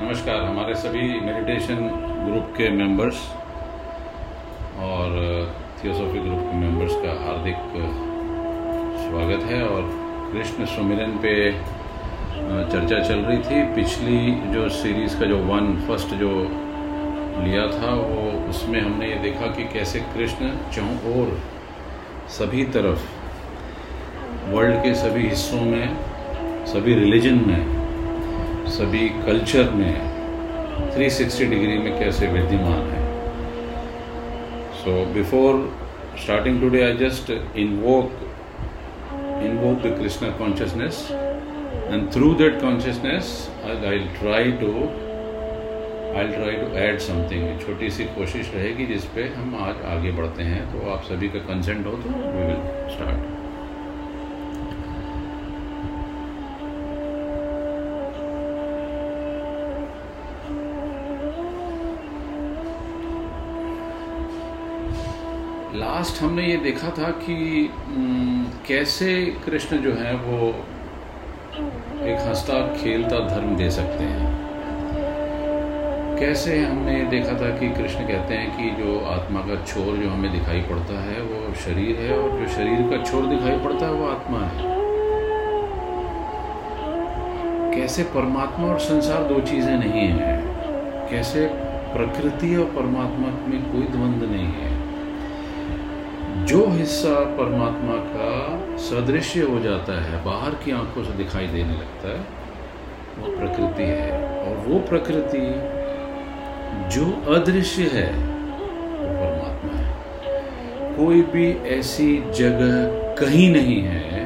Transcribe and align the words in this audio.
नमस्कार, 0.00 0.40
हमारे 0.40 0.74
सभी 0.74 1.00
मेडिटेशन 1.20 1.76
ग्रुप 2.26 2.52
के 2.56 2.68
मेंबर्स 2.70 3.16
और 4.84 5.16
थियोसॉफी 5.82 6.18
ग्रुप 6.18 6.38
के 6.42 6.56
मेंबर्स 6.58 6.92
का 7.02 7.16
हार्दिक 7.24 7.56
स्वागत 9.00 9.42
है 9.50 9.58
और 9.64 9.82
कृष्ण 10.32 10.66
सुमिरन 10.74 11.10
पे 11.24 11.34
चर्चा 11.52 13.02
चल 13.08 13.20
रही 13.26 13.38
थी। 13.40 13.62
पिछली 13.74 14.20
जो 14.52 14.68
सीरीज़ 14.76 15.18
का 15.20 15.26
जो 15.26 15.38
वन 15.50 15.68
फ़र्स्ट 15.88 16.14
जो 16.22 16.30
लिया 17.44 17.66
था, 17.72 17.94
वो 17.94 18.48
उसमें 18.50 18.80
हमने 18.80 19.08
ये 19.10 19.18
देखा 19.22 19.46
कि 19.56 19.64
कैसे 19.74 20.00
कृष्ण 20.14 20.50
चौं 20.76 20.94
और 21.14 21.36
सभी 22.38 22.64
तरफ़ 22.78 23.04
वर्ल्ड 24.54 24.82
के 24.84 24.94
सभी 25.02 25.28
हिस्सों 25.28 25.60
में, 25.66 25.86
सभी 26.72 26.94
रिलीजन 26.94 27.44
में 27.46 27.79
सभी 28.80 29.08
कल्चर 29.24 29.70
में 29.70 29.94
360 30.92 31.48
डिग्री 31.48 31.76
में 31.78 31.98
कैसे 31.98 32.26
विद्यमान 32.26 32.86
है? 32.90 33.00
So 34.74 34.94
before 35.14 35.58
starting 36.22 36.60
today 36.60 36.82
I 36.82 36.96
just 36.96 37.30
invoke 37.30 38.22
invoke 39.48 39.82
the 39.82 39.94
Krishna 39.98 40.30
consciousness 40.38 41.06
and 41.12 42.10
through 42.14 42.32
that 42.34 42.60
consciousness 42.60 43.34
I 43.64 43.98
try 44.18 44.52
to 44.62 44.72
I 46.14 46.28
try 46.28 46.54
to 46.54 46.70
add 46.84 46.98
something 47.08 47.60
छोटी 47.66 47.90
सी 47.98 48.04
कोशिश 48.16 48.50
रहेगी 48.54 48.86
जिसपे 48.86 49.28
हम 49.36 49.54
आज 49.66 49.84
आगे 49.96 50.12
बढ़ते 50.12 50.48
हैं 50.52 50.64
तो 50.72 50.90
आप 50.92 51.04
सभी 51.10 51.28
का 51.28 51.44
कंसेंट 51.52 51.86
हो 51.86 51.92
तो 51.98 52.16
वी 52.16 52.46
विल 52.46 52.64
स्टार्ट 52.96 53.39
लास्ट 66.00 66.20
हमने 66.22 66.42
ये 66.42 66.56
देखा 66.56 66.90
था 66.90 67.08
कि 67.10 67.34
कैसे 68.68 69.08
कृष्ण 69.46 69.76
जो 69.76 69.90
है 69.92 70.12
वो 70.16 70.46
एक 72.06 72.20
हंसता, 72.28 72.60
खेलता 72.76 73.18
धर्म 73.28 73.56
दे 73.56 73.70
सकते 73.70 74.04
हैं। 74.04 74.30
कैसे 76.20 76.58
हमने 76.60 76.94
देखा 77.04 77.34
था 77.40 77.50
कि 77.58 77.68
कृष्ण 77.74 78.06
कहते 78.08 78.34
हैं 78.34 78.48
कि 78.56 78.70
जो 78.82 78.96
आत्मा 79.06 79.40
का 79.40 79.60
छोर 79.64 79.96
जो 79.96 80.08
हमें 80.10 80.32
दिखाई 80.32 80.62
पड़ता 80.62 81.02
है, 81.02 81.20
वो 81.20 81.54
शरीर 81.64 82.00
है 82.00 82.18
और 82.18 82.40
जो 82.40 82.48
शरीर 82.54 82.82
का 82.90 83.02
छोर 83.04 83.26
दिखाई 83.26 83.58
पड़ता 83.58 83.86
है, 83.86 83.92
वो 83.92 84.08
आत्मा 84.08 84.40
है। 84.46 84.68
कैसे 87.76 88.02
परमात्मा 88.02 88.68
और 88.68 88.78
संसार 88.88 89.22
दो 89.24 89.40
चीज़ें 89.40 89.76
नहीं 89.78 90.08
है? 90.08 90.34
कैसे 91.10 91.46
प्रकृति 91.94 92.56
और 92.56 92.64
परमात्मा 92.64 93.38
में 93.48 93.72
कोई 93.72 93.86
द्वंद्व 93.98 94.30
नहीं 94.30 94.52
है? 94.54 94.79
जो 96.46 96.66
हिस्सा 96.68 97.14
परमात्मा 97.36 97.96
का 97.96 98.76
सदृश्य 98.76 99.40
हो 99.40 99.58
जाता 99.60 100.02
है, 100.02 100.24
बाहर 100.24 100.54
की 100.54 100.70
आँखों 100.70 101.04
से 101.04 101.12
दिखाई 101.12 101.46
देने 101.46 101.72
लगता 101.72 102.08
है, 102.08 102.20
वो 103.18 103.36
प्रकृति 103.38 103.82
है। 103.82 104.12
और 104.40 104.56
वो 104.56 104.78
प्रकृति 104.78 105.42
जो 106.96 107.34
अदृश्य 107.34 107.82
है, 107.82 108.08
वो 108.12 109.08
परमात्मा 109.14 109.78
है। 109.78 110.96
कोई 110.96 111.22
भी 111.22 111.50
ऐसी 111.50 112.24
जगह 112.34 112.88
कहीं 113.14 113.50
नहीं 113.52 113.82
है, 113.82 114.24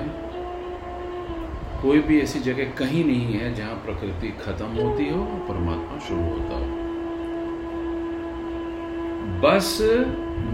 कोई 1.82 1.98
भी 1.98 2.20
ऐसी 2.20 2.40
जगह 2.40 2.64
कहीं 2.64 3.04
नहीं 3.04 3.34
है 3.34 3.54
जहाँ 3.54 3.74
प्रकृति 3.74 4.28
खत्म 4.28 4.66
होती 4.66 5.08
हो 5.08 5.20
और 5.20 5.46
परमात्मा 5.48 5.98
शुरू 5.98 6.22
होता 6.22 6.56
हो। 6.56 6.83
बस 9.44 9.78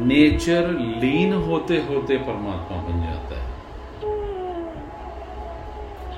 नेचर 0.02 0.70
लीन 1.00 1.32
होते 1.42 1.76
होते 1.88 2.16
परमात्मा 2.18 2.76
बन 2.82 3.02
जाता 3.02 3.34
है। 3.36 3.48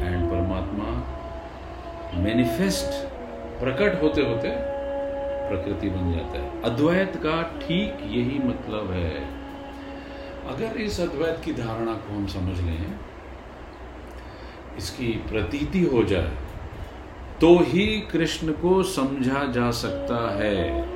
एंड 0.03 0.31
परमात्मा 0.31 0.87
मैनिफेस्ट 2.23 2.91
प्रकट 3.61 4.03
होते 4.03 4.23
होते 4.23 4.49
प्रकृति 5.49 5.91
बन 5.91 6.13
जाता 6.13 6.39
है। 6.39 6.63
अद्वैत 6.63 7.17
का 7.17 7.43
ठीक 7.59 7.99
यही 8.07 8.39
मतलब 8.39 8.91
है। 8.93 9.15
अगर 10.49 10.81
इस 10.81 11.01
अद्वैत 11.01 11.41
की 11.45 11.53
धारणा 11.53 11.93
को 11.95 12.15
हम 12.15 12.27
समझ 12.29 12.61
लें, 12.61 12.99
इसकी 14.79 15.13
प्रतीति 15.31 15.85
हो 15.87 16.03
जाए 16.05 16.33
तो 17.41 17.57
ही 17.65 17.87
कृष्ण 18.13 18.53
को 18.63 18.83
समझा 18.89 19.45
जा 19.53 19.71
सकता 19.77 20.19
है। 20.37 20.92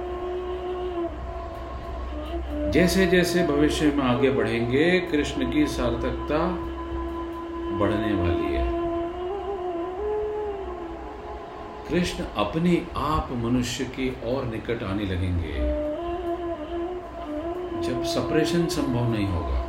जैसे 2.57 3.07
जैसे 3.07 3.47
भविष्य 3.47 3.87
में 3.87 4.05
आगे 4.05 4.31
बढ़ेंगे, 4.31 5.01
कृष्ण 5.01 5.53
की 5.53 5.67
सार्थकता 5.67 6.39
बढ़ने 7.79 8.15
वाली 8.15 8.55
है। 8.55 8.77
कृष्ण 11.89 12.25
अपने 12.37 12.87
आप 12.97 13.29
मनुष्य 13.33 13.85
के 13.85 14.31
और 14.31 14.45
निकट 14.45 14.83
आने 14.83 15.05
लगेंगे। 15.05 15.53
जब 17.89 18.05
सपरेशन 18.05 18.67
संभव 18.67 19.13
नहीं 19.13 19.27
होगा। 19.27 19.63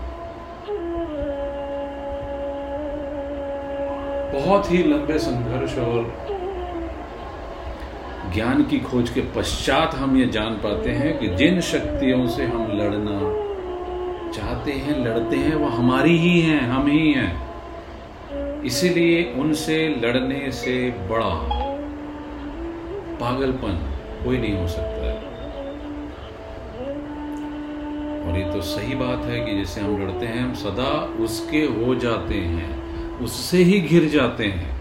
बहुत 4.34 4.72
ही 4.72 4.84
लंबे 4.84 5.20
संघर्ष 5.20 5.78
और 5.78 6.37
ज्ञान 8.34 8.64
की 8.64 8.80
खोज 8.80 9.10
के 9.10 9.22
पश्चात 9.22 9.96
हम 9.96 10.18
ये 10.18 10.26
जान 10.26 10.54
पाते 10.54 10.90
हैं 10.90 11.20
कि 11.20 11.28
जिन 11.28 11.62
शक्तियों 11.62 12.28
से 12.28 12.44
हम 12.44 12.72
लड़ना 12.72 13.48
चाहते 14.32 14.72
हैं, 14.72 15.06
लड़ते 15.06 15.36
हैं, 15.36 15.56
वो 15.56 15.68
हमारी 15.68 16.18
ही 16.18 16.42
हैं, 16.42 16.62
हम 16.62 16.88
ही 16.88 17.14
हैं। 17.14 17.48
इसीलिए 18.64 19.34
उनसे 19.34 19.88
लड़ने 19.88 20.52
से 20.52 20.92
बड़ा 20.92 21.30
पागलपन 23.20 23.94
कोई 24.26 24.38
नहीं 24.38 24.58
हो 24.58 24.68
सकता 24.68 25.06
है। 25.06 25.28
और 28.22 28.38
ये 28.38 28.52
तो 28.52 28.62
सही 28.62 28.96
बात 28.96 29.26
है 29.26 29.46
कि 29.46 29.58
जैसे 29.58 29.82
हम 29.82 30.02
लड़ते 30.02 30.26
हैं, 30.26 30.40
हम 30.40 30.54
सदा 30.54 31.24
उसके 31.24 31.58
हो 31.58 31.96
जाते 31.96 32.36
हैं, 32.36 33.20
उससे 33.20 33.58
ही 33.58 33.80
घिर 33.80 34.06
जाते 34.06 34.46
हैं। 34.46 34.77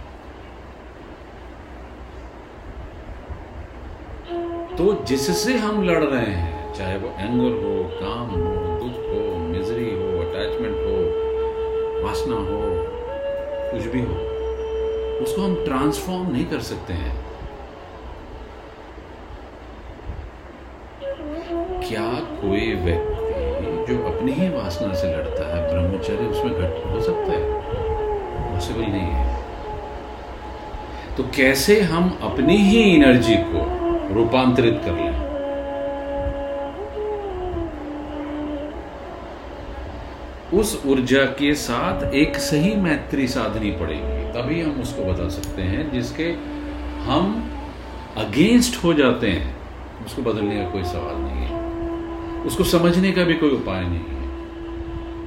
तो 4.78 5.04
जिससे 5.04 5.56
हम 5.56 5.82
लड़ 5.82 6.04
रहे 6.04 6.32
हैं, 6.32 6.72
चाहे 6.74 6.96
वो 6.96 7.08
एंगर 7.08 7.52
हो, 7.64 7.74
काम 8.00 8.30
हो, 8.30 8.40
दुख 8.78 8.96
हो 9.08 9.36
मिजरी 9.38 9.90
हो 9.90 10.08
अटैचमेंट 10.20 10.74
हो, 10.76 10.96
वासना 12.06 12.36
हो, 12.36 12.58
कुछ 13.70 13.86
भी 13.92 14.00
हो, 14.00 14.14
उसको 15.22 15.42
हम 15.42 15.54
ट्रांसफॉर्म 15.64 16.30
नहीं 16.32 16.44
कर 16.46 16.60
सकते 16.60 16.92
हैं। 16.92 17.14
क्या 21.88 22.08
कोई 22.40 22.74
व्यक्ति 22.74 23.14
जो 23.88 24.02
अपनी 24.02 24.32
ही 24.32 24.48
वासना 24.48 24.94
से 24.94 25.06
लड़ता 25.06 25.56
है, 25.56 25.62
ब्रह्मचर्य 25.70 26.26
उसमें 26.26 26.52
घट 26.54 26.84
हो 26.86 27.00
सकता 27.00 27.32
है? 27.32 27.40
पॉसिबल 28.52 28.80
नहीं 28.80 29.10
है। 29.10 29.24
तो 31.16 31.22
कैसे 31.36 31.80
हम 31.80 32.18
अपनी 32.22 32.56
ही 32.56 32.94
एनर्जी 32.94 33.36
को 33.36 33.75
रूपांतरित 34.12 34.80
कर 34.84 34.92
लें। 34.92 35.26
उस 40.60 40.82
ऊर्जा 40.86 41.24
के 41.24 41.54
साथ 41.54 42.12
एक 42.12 42.36
सही 42.36 42.76
मैत्री 42.76 43.28
साधनी 43.28 43.70
पड़ेगी, 43.70 44.32
तभी 44.32 44.62
हम 44.62 44.70
उसको 44.70 45.04
बता 45.04 45.28
सकते 45.28 45.62
हैं, 45.62 45.92
जिसके 45.92 46.30
हम 47.02 47.50
अगेंस्ट 48.16 48.84
हो 48.84 48.94
जाते 48.94 49.30
हैं। 49.30 49.56
उसको 50.06 50.22
बदलने 50.22 50.64
का 50.64 50.70
कोई 50.70 50.84
सवाल 50.84 51.16
नहीं 51.16 51.46
है। 51.46 51.60
उसको 52.42 52.64
समझने 52.64 53.12
का 53.12 53.24
भी 53.24 53.34
कोई 53.34 53.50
उपाय 53.50 53.80
नहीं 53.82 54.00
है। 54.00 54.16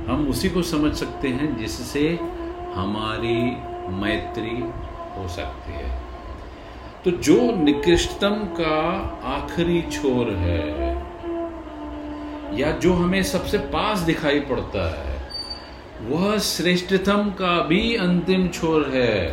हम 0.05 0.27
उसी 0.29 0.49
को 0.49 0.61
समझ 0.61 0.93
सकते 0.95 1.27
हैं 1.27 1.57
जिससे 1.57 2.19
हमारी 2.73 3.41
मैत्री 3.95 4.63
हो 5.17 5.27
सकती 5.27 5.71
है। 5.73 6.08
तो 7.05 7.11
जो 7.11 7.35
निकृष्टतम 7.55 8.29
का 8.29 8.77
आखिरी 9.25 9.81
छोर 9.81 10.29
है, 10.29 10.89
या 12.59 12.71
जो 12.71 12.93
हमें 12.93 13.23
सबसे 13.23 13.57
पास 13.57 13.99
दिखाई 13.99 14.39
पड़ता 14.39 14.87
है, 14.99 15.15
वह 16.09 16.37
श्रेष्ठतम 16.37 17.29
का 17.29 17.61
भी 17.61 17.95
अंतिम 17.95 18.47
छोर 18.47 18.91
है। 18.93 19.29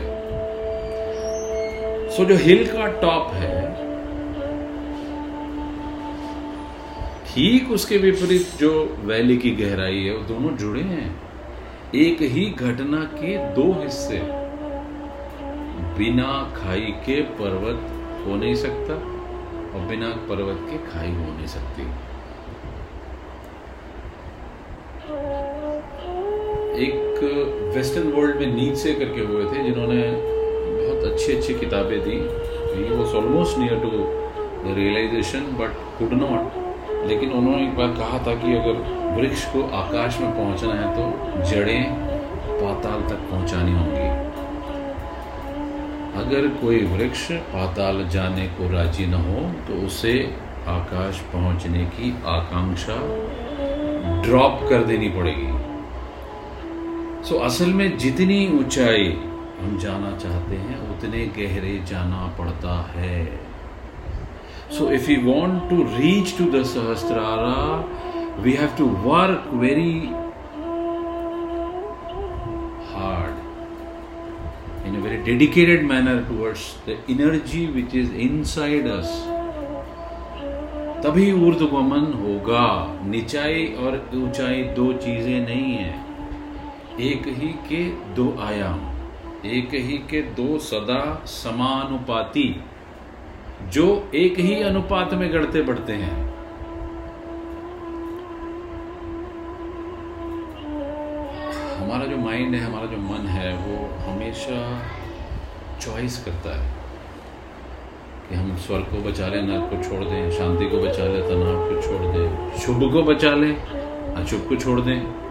सो 2.10 2.24
जो 2.24 2.36
हिल 2.36 2.66
का 2.66 2.86
टॉप 3.00 3.34
है, 3.34 3.74
ठीक 7.26 7.70
उसके 7.70 7.98
विपरीत 7.98 8.48
जो 8.60 8.96
वैली 9.00 9.36
की 9.36 9.50
गहराई 9.50 10.02
है, 10.04 10.16
वो 10.16 10.22
दोनों 10.24 10.56
जुड़े 10.56 10.82
हैं। 10.82 11.22
एक 11.94 12.22
ही 12.22 12.46
घटना 12.50 13.04
के 13.14 13.36
दो 13.54 13.72
हिस्से। 13.82 14.45
बिना 15.98 16.30
खाई 16.56 16.92
के 17.04 17.20
पर्वत 17.38 17.78
हो 18.24 18.36
नहीं 18.36 18.54
सकता 18.62 18.94
और 18.94 19.86
बिना 19.88 20.08
पर्वत 20.28 20.58
के 20.70 20.78
खाई 20.88 21.10
हो 21.10 21.28
नहीं 21.28 21.46
सकती। 21.48 21.82
एक 26.86 27.22
वेस्टर्न 27.76 28.08
वर्ल्ड 28.12 28.40
में 28.40 28.54
नीच 28.54 28.76
से 28.78 28.92
करके 28.94 29.20
हुए 29.22 29.44
थे, 29.44 29.62
जिन्होंने 29.64 30.02
बहुत 30.02 31.04
अच्छी 31.04 31.32
अच्छी 31.32 31.54
किताबें 31.60 32.00
दी। 32.00 32.18
He 32.74 32.88
was 32.90 33.14
almost 33.16 33.58
near 33.58 33.78
to 33.80 33.90
the 34.64 34.74
realization 34.78 35.42
but 35.58 35.70
could 35.98 36.12
not 36.22 36.42
लेकिन 37.08 37.32
उन्होंने 37.32 37.62
एक 37.64 37.76
बार 37.76 37.90
कहा 37.98 38.18
था 38.26 38.34
कि 38.42 38.56
अगर 38.56 38.76
वृक्ष 39.16 39.44
को 39.52 39.62
आकाश 39.78 40.20
में 40.20 40.30
पहुँचना 40.32 40.74
है 40.74 40.88
तो 40.96 41.02
जड़ें 41.50 41.82
पाताल 42.60 43.08
तक 43.10 43.20
पहुंचानी 43.30 43.72
होंगी। 43.72 44.05
अगर 46.26 46.46
कोई 46.60 46.78
वृक्ष 46.86 47.30
पाताल 47.50 48.08
जाने 48.08 48.46
को 48.48 48.68
राज़ी 48.72 49.06
न 49.06 49.14
हो 49.14 49.40
तो 49.66 49.74
उसे 49.86 50.12
आकाश 50.68 51.20
पहुँचने 51.32 51.84
की 51.90 52.10
आकांक्षा 52.26 52.96
ड्रॉप 54.22 54.66
कर 54.70 54.84
देनी 54.84 55.08
पड़ेगी। 55.08 55.52
सो 57.24 57.34
so, 57.34 57.42
असल 57.42 57.72
में 57.72 57.98
जितनी 57.98 58.38
ऊंचाई 58.58 59.06
हम 59.60 59.78
जाना 59.82 60.10
चाहते 60.18 60.56
हैं 60.56 60.78
उतने 60.90 61.26
गहरे 61.36 61.78
जाना 61.86 62.26
पड़ता 62.38 62.74
है। 62.96 63.24
So 64.78 64.90
if 64.92 65.10
you 65.10 65.20
want 65.22 65.70
to 65.70 65.82
reach 65.96 66.36
to 66.38 66.44
the 66.50 66.62
Sahasrara 66.64 67.56
we 68.42 68.52
have 68.52 68.76
to 68.78 68.86
work 69.04 69.50
very 69.54 69.92
manner 75.28 76.18
towards 76.28 76.64
the 76.88 76.96
energy 77.10 77.64
which 77.66 77.94
is 77.94 78.12
inside 78.44 78.86
us 78.86 79.08
तभी 81.04 81.32
ऊर्ध्वगमन 81.46 82.12
होगा। 82.12 82.66
निचाई 83.06 83.64
और 83.78 83.96
ऊंचाई 84.14 84.62
दो 84.76 84.92
चीज़ें 84.92 85.40
नहीं 85.46 85.72
है। 85.74 85.94
एक 87.00 87.26
ही 87.38 87.48
के 87.68 87.82
दो 88.14 88.26
आयाम, 88.40 88.78
एक 89.48 89.74
ही 89.74 89.98
के 90.10 90.22
दो 90.22 90.58
सदा 90.58 91.02
समानुपाती, 91.26 92.48
जो 93.72 94.10
एक 94.14 94.38
ही 94.38 94.62
अनुपात 94.62 95.14
में 95.14 95.32
गढ़ते 95.32 95.62
बढ़ते 95.62 95.92
हैं। 95.92 96.16
हमारा 101.78 102.06
जो 102.06 102.16
माइंड 102.16 102.54
है, 102.54 102.60
हमारा 102.60 102.86
जो 102.86 102.98
मन 102.98 103.26
है, 103.26 103.56
वो 103.56 103.88
हमेशा 104.06 104.60
चॉइस 105.80 106.24
करता 106.24 106.60
है 106.60 106.72
कि 108.28 108.34
हम 108.34 108.56
स्वर्ग 108.56 108.82
को 108.82 109.10
बचा 109.10 109.28
लें, 109.28 109.42
नर्क 109.42 109.62
को 109.62 109.82
छोड़ 109.82 110.04
दें, 110.04 110.30
शांति 110.30 110.64
को 110.64 110.78
बचा 110.78 111.04
लें, 111.04 111.22
तनाव 111.22 111.68
को 111.68 111.82
छोड़ 111.82 112.16
दें, 112.16 112.58
शुभ 112.58 112.92
को 112.92 113.02
बचा 113.02 113.34
लें, 113.34 113.56
अशुभ 114.14 114.46
को 114.48 114.56
छोड़ 114.56 114.80
दें। 114.80 115.26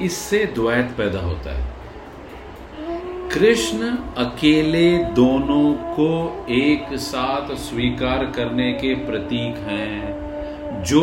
इससे 0.00 0.44
द्वैत 0.44 0.94
पैदा 0.98 1.20
होता 1.20 1.58
है। 1.58 1.80
कृष्ण 3.28 3.96
अकेले 4.16 4.98
दोनों 4.98 5.74
को 5.74 6.46
एक 6.48 6.96
साथ 6.96 7.56
स्वीकार 7.56 8.24
करने 8.24 8.72
के 8.72 8.94
प्रतीक 8.94 9.56
हैं, 9.56 10.20
जो 10.84 11.02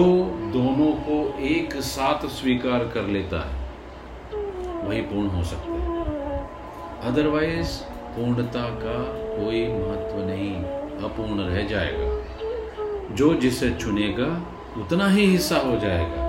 दोनों 0.54 0.92
को 0.92 1.40
एक 1.40 1.74
साथ 1.74 2.28
स्वीकार 2.28 2.80
कर 2.80 3.04
लेता 3.04 3.48
है। 3.48 3.68
वही 4.84 5.02
पूर्ण 5.02 5.28
हो 5.28 5.44
सकता 5.44 5.72
है। 5.72 5.77
अदरवाइज़ 7.04 7.84
पूर्णता 7.86 8.70
का 8.70 9.04
कोई 9.14 9.68
महत्व 9.68 10.28
नहीं, 10.28 10.64
अपूर्ण 11.04 11.40
रह 11.40 11.68
जाएगा। 11.68 12.24
जो 13.16 13.34
जिसे 13.34 13.70
चुनेगा, 13.70 14.42
उतना 14.82 15.08
ही 15.08 15.26
हिस्सा 15.26 15.58
हो 15.58 15.78
जाएगा। 15.78 16.28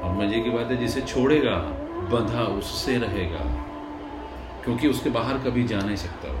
और 0.00 0.16
मज़े 0.18 0.40
की 0.40 0.50
बात 0.50 0.66
है 0.66 0.76
जिसे 0.76 1.00
छोड़ेगा, 1.00 1.56
बंधा 2.00 2.42
उससे 2.42 2.98
रहेगा। 2.98 3.66
क्योंकि 4.64 4.88
उसके 4.88 5.10
बाहर 5.10 5.34
कभी 5.34 5.64
जा 5.64 5.80
नहीं 5.80 5.96
सकता 5.96 6.32
वो। 6.32 6.38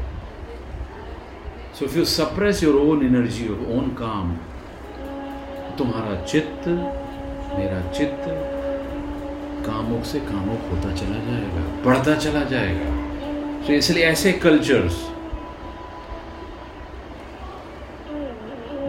So 1.78 1.84
if 1.84 1.98
you 1.98 2.04
suppress 2.04 2.64
your 2.64 2.74
own 2.74 3.06
energy 3.06 3.44
your 3.44 3.58
own 3.58 3.88
kama, 3.88 4.36
तुम्हारा 5.78 6.24
चित्त, 6.24 6.68
मेरा 7.58 7.92
चित्त 7.92 8.56
कामुक 9.66 10.04
से 10.04 10.20
कामुक 10.22 10.70
होता 10.70 10.94
चला 10.96 11.18
जाएगा, 11.24 11.62
बढ़ता 11.84 12.14
चला 12.16 12.42
जाएगा। 12.50 12.90
तो 13.66 13.72
इसलिए 13.72 14.04
ऐसे 14.04 14.32
कल्चर्स 14.42 15.00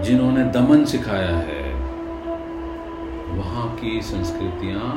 जिन्होंने 0.06 0.44
दमन 0.51 0.85
सिखाया 0.85 1.35
है, 1.39 1.63
वहाँ 3.31 3.68
की 3.75 4.01
संस्कृतियाँ 4.03 4.94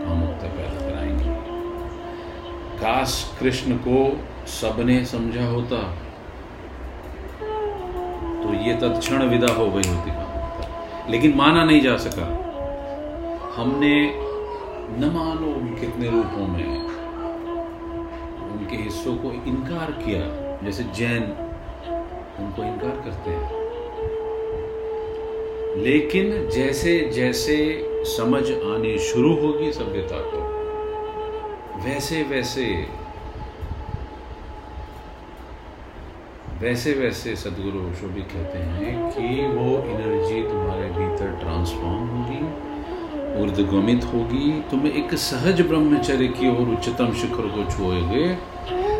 कामुकता 0.00 0.48
पैदा 0.48 0.78
कराएँगी। 0.80 1.30
काश 2.80 3.12
कृष्ण 3.38 3.76
को 3.86 4.00
सबने 4.52 5.04
समझा 5.06 5.46
होता 5.46 5.78
तो 8.42 8.54
ये 8.64 8.74
तत्क्षण 8.78 9.22
विदा 9.28 9.52
हो 9.54 9.66
गई 9.66 9.88
होती 9.88 10.10
कामुकता 10.10 11.10
लेकिन 11.10 11.36
माना 11.36 11.64
नहीं 11.64 11.80
जा 11.80 11.96
सका। 11.98 12.26
हमने 13.56 13.94
न 14.90 15.10
मानो 15.14 15.52
कितने 15.80 16.10
रूपों 16.10 16.46
में 16.46 16.72
उनके 18.50 18.76
हिस्सों 18.76 19.16
को 19.16 19.32
इनकार 19.32 19.92
किया, 19.92 20.22
जैसे 20.64 20.84
जैन 20.96 21.22
उनको 22.40 22.62
इनकार 22.62 22.96
करते 23.04 23.30
हैं। 23.30 23.62
लेकिन 25.76 26.48
जैसे 26.48 26.98
जैसे 27.14 27.56
समझ 28.06 28.42
आनी 28.42 28.98
शुरू 28.98 29.34
होगी 29.36 29.72
सभ्यता 29.72 30.20
को, 30.24 30.42
वैसे 31.84 32.22
वैसे 32.22 32.66
वैसे 36.60 36.92
वैसे 36.92 37.34
सदगुरु 37.36 37.80
ओशो 37.88 38.08
भी 38.08 38.22
कहते 38.22 38.58
हैं 38.58 38.92
कि 39.10 39.24
वो 39.46 39.70
एनर्जी 39.88 40.42
तुम्हारे 40.42 40.88
भीतर 40.90 41.36
ट्रांसफॉर्म 41.40 42.06
होगी। 42.08 42.73
ऊर्धगमित 43.34 44.04
होगी, 44.04 44.50
तुम्हें 44.70 44.92
एक 44.94 45.14
सहज 45.18 45.60
ब्रह्मचर्य 45.60 46.26
की 46.30 46.48
ओर 46.50 46.68
उच्चतम 46.68 47.12
शिखर 47.12 47.48
को 47.48 47.70
छुएगे 47.70 48.28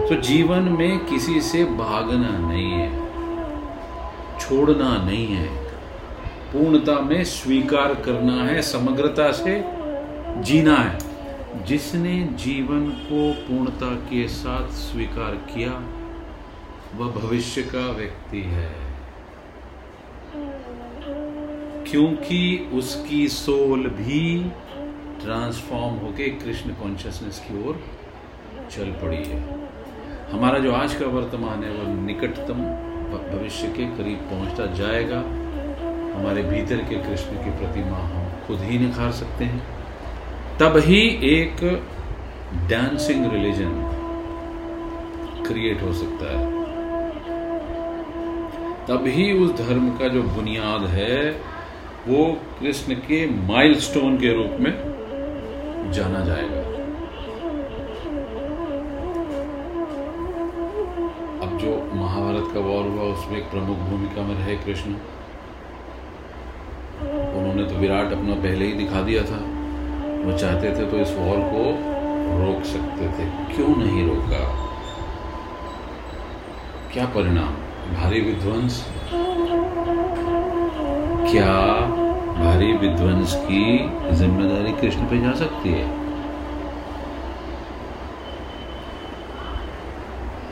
तो 0.06 0.20
जीवन 0.22 0.62
में 0.70 1.04
किसी 1.06 1.40
से 1.40 1.64
भागना 1.64 2.36
नहीं 2.38 2.70
है, 2.70 2.88
छोड़ना 4.40 4.96
नहीं 5.04 5.26
है। 5.26 5.48
पूर्णता 6.52 6.98
में 7.00 7.22
स्वीकार 7.24 7.94
करना 8.04 8.42
है, 8.44 8.60
समग्रता 8.62 9.30
से 9.32 9.62
जीना 10.42 10.76
है। 10.76 11.64
जिसने 11.66 12.14
जीवन 12.40 12.88
को 13.02 13.32
पूर्णता 13.40 13.94
के 14.08 14.26
साथ 14.28 14.68
स्वीकार 14.74 15.34
किया, 15.50 15.72
वह 16.96 17.10
भविष्य 17.12 17.62
का 17.64 17.86
व्यक्ति 17.92 18.40
है। 18.46 18.72
क्योंकि 21.88 22.70
उसकी 22.72 23.28
सोल 23.28 23.88
भी 23.88 24.50
ट्रांसफॉर्म 25.24 25.94
होके 25.94 26.28
कृष्ण 26.28 26.70
कॉन्शियसनेस 26.70 27.38
की 27.38 27.68
ओर 27.68 27.80
चल 28.70 28.84
पड़ी 28.84 29.24
है। 29.24 29.68
हमारा 30.32 30.58
जो 30.58 30.72
आज 30.72 30.94
का 30.94 31.06
वर्तमान 31.06 31.64
है 31.64 31.70
वह 31.70 31.92
निकटतम 32.06 32.62
भविष्य 33.14 33.68
के 33.68 33.84
करीब 33.96 34.18
पहुँचता 34.18 34.66
जाएगा। 34.66 35.18
हमारे 36.18 36.42
भीतर 36.42 36.76
के 36.76 36.94
कृष्ण 36.94 37.36
की 37.44 37.50
प्रतिमा 37.50 37.96
हम 37.96 38.46
खुद 38.46 38.60
ही 38.60 38.78
निखार 38.78 39.12
सकते 39.12 39.44
हैं। 39.44 39.62
तब 40.58 40.76
ही 40.76 41.00
एक 41.24 41.64
डांसिंग 42.70 43.32
रिलीजन 43.32 43.72
क्रिएट 45.46 45.82
हो 45.82 45.92
सकता 45.92 46.38
है। 46.38 46.64
तभी 48.86 49.32
उस 49.38 49.52
धर्म 49.52 49.90
का 49.90 50.08
जो 50.08 50.22
बुनियाद 50.22 50.86
है 50.86 51.53
वो 52.08 52.24
कृष्ण 52.60 52.94
के 52.94 53.30
माइलस्टोन 53.30 54.16
के 54.16 54.32
रूप 54.34 54.60
में 54.60 54.72
जाना 55.92 56.24
जाएगा। 56.24 56.60
अब 61.46 61.58
जो 61.58 61.90
महाभारत 61.94 62.54
का 62.54 62.60
वॉर 62.60 62.84
हुआ, 62.84 63.02
उसमें 63.02 63.38
एक 63.38 63.50
प्रमुख 63.50 63.78
भूमिका 63.78 64.22
में 64.22 64.34
रहे 64.34 64.56
कृष्ण। 64.56 64.90
उन्होंने 67.38 67.64
तो 67.64 67.74
विराट 67.74 68.12
अपना 68.12 68.34
पहले 68.34 68.66
ही 68.66 68.72
दिखा 68.72 69.02
दिया 69.02 69.22
था। 69.22 69.40
वो 70.24 70.38
चाहते 70.38 70.70
थे 70.70 70.90
तो 70.90 70.96
इस 70.96 71.14
वॉर 71.18 71.38
को 71.54 71.64
रोक 72.44 72.64
सकते 72.64 73.08
थे। 73.08 73.54
क्यों 73.54 73.76
नहीं 73.76 74.06
रोका? 74.06 74.44
क्या 76.92 77.06
परिणाम? 77.06 77.54
भारी 77.94 78.20
विध्वंस? 78.20 78.86
क्या 81.30 81.54
भारी 82.38 82.72
विध्वंस 82.72 83.34
की 83.34 83.62
ज़िम्मेदारी 84.16 84.72
कृष्ण 84.72 85.00
पे 85.00 85.18
जा 85.18 85.32
सकती 85.34 85.68
है? 85.68 85.86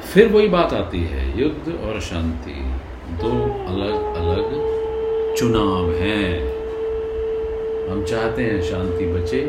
फिर 0.03 0.33
वही 0.33 0.49
बात 0.49 0.73
आती 0.73 1.01
है, 1.05 1.41
युद्ध 1.41 1.75
और 1.85 2.01
शांति। 2.01 2.55
दो 3.23 3.31
अलग 3.69 4.17
अलग 4.17 4.51
चुनाव 5.37 5.91
हैं। 5.91 6.53
हम 7.91 8.05
चाहते 8.05 8.43
हैं 8.43 8.63
शांति 8.63 9.07
बचे, 9.07 9.41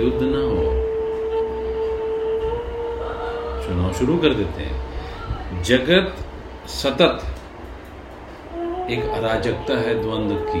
युद्ध 0.00 0.22
ना 0.22 0.42
हो। 0.44 0.62
चुनाव 3.62 3.92
शुरू 3.92 4.16
कर 4.18 4.34
देते 4.34 4.62
हैं। 4.62 5.62
जगत 5.62 6.14
सतत 6.68 7.26
एक 8.90 9.04
अराजकता 9.04 9.78
है 9.80 10.02
द्वंद्व 10.02 10.36
की। 10.48 10.60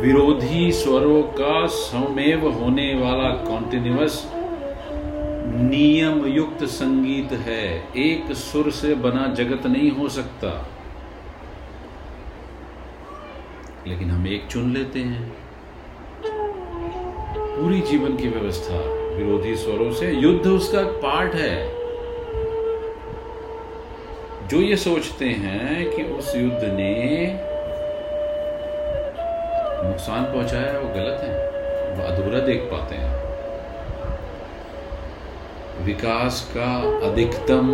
विरोधी 0.00 0.72
स्वरों 0.72 1.22
का 1.22 1.66
समेव 1.66 2.50
होने 2.50 2.94
वाला 2.94 3.30
कॉन्टिन्यूस 3.30 4.32
नियम 5.56 6.26
युक्त 6.26 6.64
संगीत 6.64 7.32
है। 7.32 7.88
एक 7.96 8.32
सुर 8.32 8.70
से 8.70 8.94
बना 8.94 9.26
जगत 9.26 9.66
नहीं 9.66 9.90
हो 9.90 10.08
सकता। 10.08 10.68
लेकिन 13.86 14.10
हम 14.10 14.26
एक 14.26 14.46
चुन 14.46 14.74
लेते 14.74 14.98
हैं। 14.98 15.36
पूरी 17.36 17.80
जीवन 17.80 18.16
की 18.16 18.28
व्यवस्था 18.28 18.78
विरोधी 19.16 19.56
स्वरों 19.56 19.92
से, 19.92 20.12
युद्ध 20.12 20.46
उसका 20.46 20.82
पार्ट 20.82 21.34
है। 21.34 21.73
जो 24.50 24.60
ये 24.60 24.76
सोचते 24.76 25.24
हैं 25.24 25.90
कि 25.90 26.02
उस 26.02 26.36
युद्ध 26.36 26.64
ने 26.64 26.90
नुकसान 29.88 30.24
पहुँचाया 30.24 30.78
वो 30.78 30.88
गलत 30.88 31.20
है। 31.20 31.36
वो 31.94 32.02
अधूरा 32.04 32.38
देख 32.38 32.68
पाते 32.72 32.94
हैं। 32.94 33.12
विकास 35.84 36.52
का 36.56 36.70
अधिकतम 37.08 37.70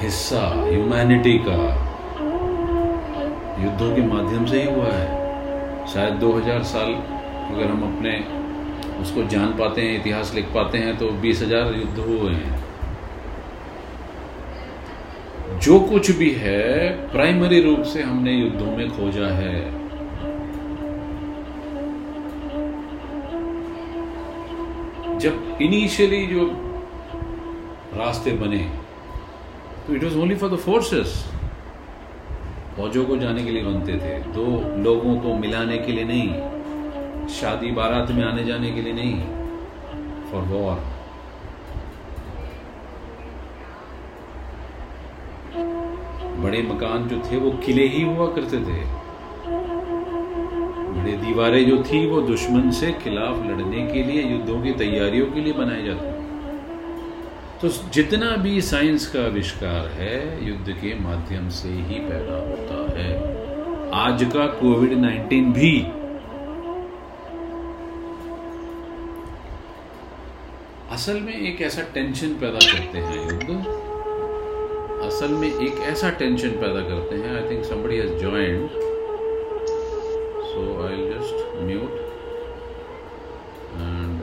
हिस्सा 0.00 0.42
ह्यूमैनिटी 0.70 1.38
का 1.38 1.60
युद्धों 3.64 3.94
के 3.96 4.02
माध्यम 4.02 4.46
से 4.46 4.62
ही 4.62 4.74
हुआ 4.74 4.90
है। 4.92 5.86
शायद 5.86 6.14
2000 6.14 6.62
साल 6.62 6.92
अगर 7.54 7.66
हम 7.66 7.96
अपने 7.96 8.18
उसको 9.02 9.22
जान 9.28 9.52
पाते 9.52 9.82
हैं, 9.82 10.00
इतिहास 10.00 10.34
लिख 10.34 10.44
पाते 10.44 10.78
हैं 10.78 10.96
तो 10.98 11.08
20000 11.08 11.74
युद्ध 11.74 11.98
हुए 11.98 12.32
हैं। 12.32 12.61
जो 15.62 15.78
कुछ 15.80 16.10
भी 16.10 16.30
है 16.34 16.90
प्राइमरी 17.10 17.60
रूप 17.62 17.82
से 17.82 18.02
हमने 18.02 18.32
युद्धों 18.32 18.76
में 18.76 18.88
खोजा 18.90 19.26
है। 19.34 19.60
जब 25.18 25.58
इनिशियली 25.62 26.26
जो 26.26 26.46
रास्ते 27.94 28.32
बने 28.36 28.58
तो 29.86 29.94
it 29.94 30.04
was 30.04 30.16
only 30.18 30.34
for 30.36 30.50
the 30.50 30.56
forces 30.58 31.14
फौजों 32.76 33.04
को 33.04 33.16
जाने 33.16 33.44
के 33.44 33.50
लिए 33.50 33.62
बनते 33.62 33.92
थे, 33.94 34.18
दो 34.32 34.46
लोगों 34.82 35.14
को 35.20 35.34
मिलाने 35.38 35.78
के 35.78 35.92
लिए 35.92 36.04
नहीं, 36.04 37.28
शादी 37.30 37.70
बारात 37.72 38.10
में 38.10 38.24
आने 38.24 38.44
जाने 38.44 38.72
के 38.72 38.82
लिए 38.82 38.92
नहीं 38.92 39.14
फॉर 40.32 40.42
वॉर 40.48 40.76
बड़े 46.42 46.62
मकान 46.62 47.08
जो 47.08 47.18
थे 47.30 47.36
वो 47.36 47.50
किले 47.64 47.86
ही 47.88 48.02
हुआ 48.02 48.26
करते 48.34 48.56
थे। 48.58 48.80
बड़े 50.92 51.12
दीवारें 51.18 51.64
जो 51.66 51.82
थी 51.82 52.06
वो 52.06 52.20
दुश्मन 52.20 52.70
से 52.70 52.92
खिलाफ 53.02 53.44
लड़ने 53.46 53.86
के 53.86 54.02
लिए, 54.04 54.22
युद्धों 54.22 54.60
की 54.62 54.72
तैयारियों 54.78 55.26
के 55.26 55.40
लिए 55.40 55.52
बनाई 55.52 55.84
जाती 55.84 56.10
तो 57.60 57.68
जितना 57.94 58.28
भी 58.36 58.60
साइंस 58.60 59.06
का 59.06 59.24
आविष्कार 59.24 59.86
है, 59.90 60.46
युद्ध 60.46 60.72
के 60.72 60.94
माध्यम 61.00 61.48
से 61.48 61.68
ही 61.68 61.98
पैदा 62.00 62.38
होता 62.48 62.78
है। 62.98 63.10
आज 63.96 64.24
का 64.34 64.46
कोविड 64.54 64.92
19 64.94 65.52
भी। 65.52 65.78
असल 70.90 71.20
में 71.20 71.34
एक 71.34 71.62
ऐसा 71.62 71.82
टेंशन 71.94 72.34
पैदा 72.40 72.66
करते 72.66 72.98
हैं 72.98 73.18
युद्ध। 73.22 73.90
असल 75.06 75.32
में 75.40 75.48
एक 75.48 75.80
ऐसा 75.90 76.10
टेंशन 76.18 76.50
पैदा 76.62 76.80
करते 76.88 77.16
हैं 77.16 77.34
I 77.36 77.48
think 77.50 77.64
somebody 77.64 77.96
has 77.96 78.14
joined 78.20 78.68
so 80.50 80.62
I 80.86 80.96
just 81.10 81.60
mute 81.62 82.00
and 83.80 84.20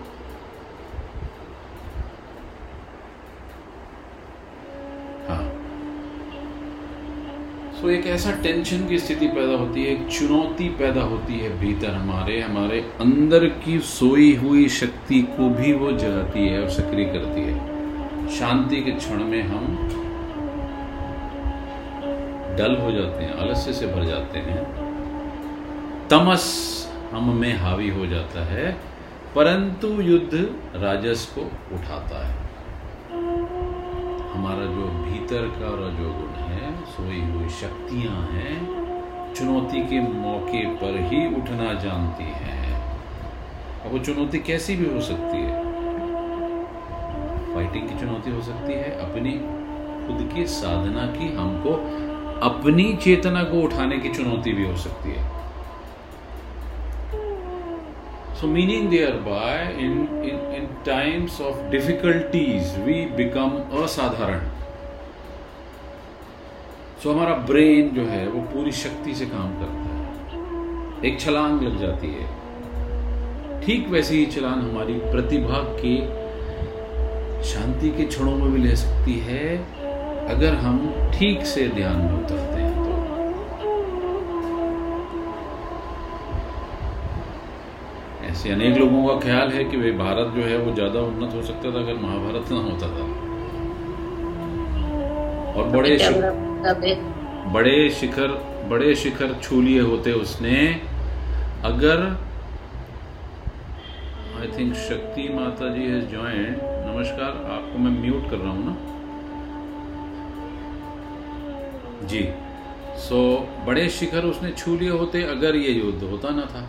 तो 7.82 7.90
एक 7.90 8.08
ऐसा 8.08 8.32
टेंशन 8.44 8.86
की 8.88 8.98
स्थिति 9.00 9.28
पैदा 9.28 9.54
होती 9.58 9.84
है, 9.84 9.92
एक 9.92 10.08
चुनौती 10.08 10.68
पैदा 10.80 11.02
होती 11.02 11.38
है 11.40 11.50
भीतर 11.60 11.94
हमारे 11.94 12.40
हमारे 12.42 12.80
अंदर 13.02 13.46
की 13.64 13.80
सोई 13.90 14.34
हुई 14.36 14.68
शक्ति 14.70 15.22
को 15.38 15.50
भी 15.50 15.72
वो 15.74 15.92
जगाती 15.94 16.48
है 16.48 16.62
और 16.62 16.70
सक्रिय 16.70 17.06
करती 17.06 17.42
है। 17.42 18.28
शांति 18.38 18.82
के 18.82 18.92
क्षण 18.92 19.24
में 19.24 19.42
हम 19.44 19.64
डल 22.60 22.76
हो 22.76 22.92
जाते 22.92 23.24
हैं, 23.24 23.34
आलस्य 23.34 23.74
से 23.74 23.88
भर 23.88 24.04
जाते 24.06 24.40
हैं। 24.40 24.64
तमस 26.10 26.46
हम 27.12 27.30
में 27.36 27.58
हावी 27.58 27.90
हो 27.90 28.06
जाता 28.06 28.46
है, 28.46 28.72
परंतु 29.36 29.88
युद्ध 29.88 30.56
राजस 30.76 31.26
को 31.38 31.42
उठाता 31.76 32.28
है। 32.28 32.36
हमारा 34.32 34.66
जो 34.66 34.88
भीतर 35.06 35.48
का 35.48 35.70
रजोगुण 35.76 36.34
है, 36.44 36.86
सोई 36.86 37.22
हुई 37.32 37.50
शक्तियाँ 37.50 38.28
हैं, 38.32 39.34
चुनौती 39.34 39.82
के 39.82 40.00
मौके 40.00 40.66
पर 40.66 41.00
ही 41.02 41.26
उठना 41.36 41.74
जानती 41.74 42.24
हैं। 42.24 42.76
अब 43.86 43.92
वो 43.92 44.00
चुनौती 44.00 44.40
कैसी 44.40 44.76
भी 44.76 44.94
हो 44.94 45.02
सकती 45.02 45.38
है। 45.38 45.64
फाइटिंग 47.54 47.90
की 47.90 48.00
चुनौती 48.00 48.32
हो 48.32 48.42
सकती 48.42 48.74
है, 48.74 48.92
अपनी 49.10 49.32
खुद 50.08 50.30
की 50.36 50.46
साधना 50.46 51.06
की 51.06 51.36
हमको 51.36 51.72
अपनी 52.42 52.96
चेतना 52.96 53.44
को 53.44 53.62
उठाने 53.62 53.98
की 53.98 54.10
चुनौती 54.10 54.52
भी 54.52 54.66
हो 54.66 54.78
सकती 54.78 55.10
है। 55.12 55.40
So, 58.40 58.46
meaning 58.46 58.84
thereby, 58.86 59.56
in, 59.76 59.94
in, 60.26 60.38
in 60.56 60.66
times 60.88 61.34
of 61.42 61.56
difficulties, 61.74 62.88
we 62.88 63.20
become 63.20 63.84
असाधारण। 63.84 64.40
सो 67.04 67.14
हमारा 67.14 67.34
ब्रेन 67.36 67.90
जो 67.90 68.02
है 68.02 68.28
वो 68.28 68.42
पूरी 68.42 68.72
शक्ति 68.72 69.16
से 69.16 69.26
काम 69.26 69.54
करता 69.54 69.74
है। 69.74 70.00
एक 71.06 71.20
छलांग 71.20 71.62
लग 71.62 71.80
जाती 71.80 72.08
है। 72.08 72.40
ठीक 73.62 73.88
वैसे 73.90 74.16
ही 74.16 74.26
चलान 74.26 74.62
हमारी 74.62 74.94
प्रतिभा 74.94 75.58
के 75.58 76.20
शांति 77.44 77.90
के 77.90 78.04
क्षणों 78.04 78.36
में 78.36 78.52
भी 78.52 78.58
ले 78.58 78.76
सकती 78.76 79.20
है। 79.20 79.79
अगर 80.30 80.54
हम 80.56 80.76
ठीक 81.14 81.46
से 81.46 81.68
ध्यान 81.68 81.96
में 81.98 82.12
उतरते 82.16 82.62
हैं 82.62 82.74
तो? 82.76 82.92
ऐसे 88.26 88.52
अनेक 88.52 88.78
लोगों 88.78 89.08
का 89.08 89.16
ख्याल 89.20 89.52
है 89.52 89.64
कि 89.64 89.78
भाई 89.78 89.92
भारत 90.02 90.34
जो 90.36 90.44
है 90.44 90.58
वो 90.58 90.74
ज़्यादा 90.74 91.00
उन्नत 91.02 91.34
हो 91.36 91.42
सकता 91.44 91.72
था 91.74 91.80
अगर 91.80 91.96
महाभारत 92.02 92.52
ना 92.52 92.60
होता 92.68 92.88
था। 92.98 93.06
और 95.54 95.70
बड़े 95.70 95.98
बड़े 97.54 97.90
शिखर 98.00 98.30
बड़े 98.70 98.94
शिखर 98.96 99.34
छू 99.44 99.62
लिए 99.62 99.82
होते 99.82 100.12
उसने। 100.14 100.56
अगर 101.66 102.06
आई 104.40 104.48
थिंक 104.58 104.74
शक्ति 104.84 105.28
माता 105.34 105.74
जी 105.76 105.88
हैज़ 105.88 106.06
ज्वाइंट 106.12 106.62
नमस्कार 106.88 107.44
आपको 107.58 107.80
मैं 107.80 107.92
म्यूट 108.02 108.30
कर 108.30 108.38
रहा 108.38 108.52
हूँ 108.52 108.66
ना? 108.66 108.76
जी। 112.10 112.28
सो 113.00 113.20
बड़े 113.66 113.90
शिखर 113.90 114.26
उसने 114.26 114.52
छू 114.52 114.76
लिए 114.78 114.90
होते 114.90 115.24
अगर 115.24 115.56
ये 115.56 115.72
युद्ध 115.72 116.04
होता 116.04 116.30
ना 116.30 116.46
था। 116.46 116.68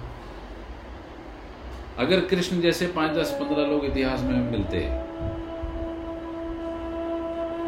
अगर 1.99 2.21
कृष्ण 2.21 2.61
जैसे 2.61 2.87
पाँच, 2.87 3.11
दस, 3.11 3.31
पंद्रह 3.41 3.67
लोग 3.67 3.85
इतिहास 3.85 4.21
में 4.21 4.51
मिलते 4.51 4.81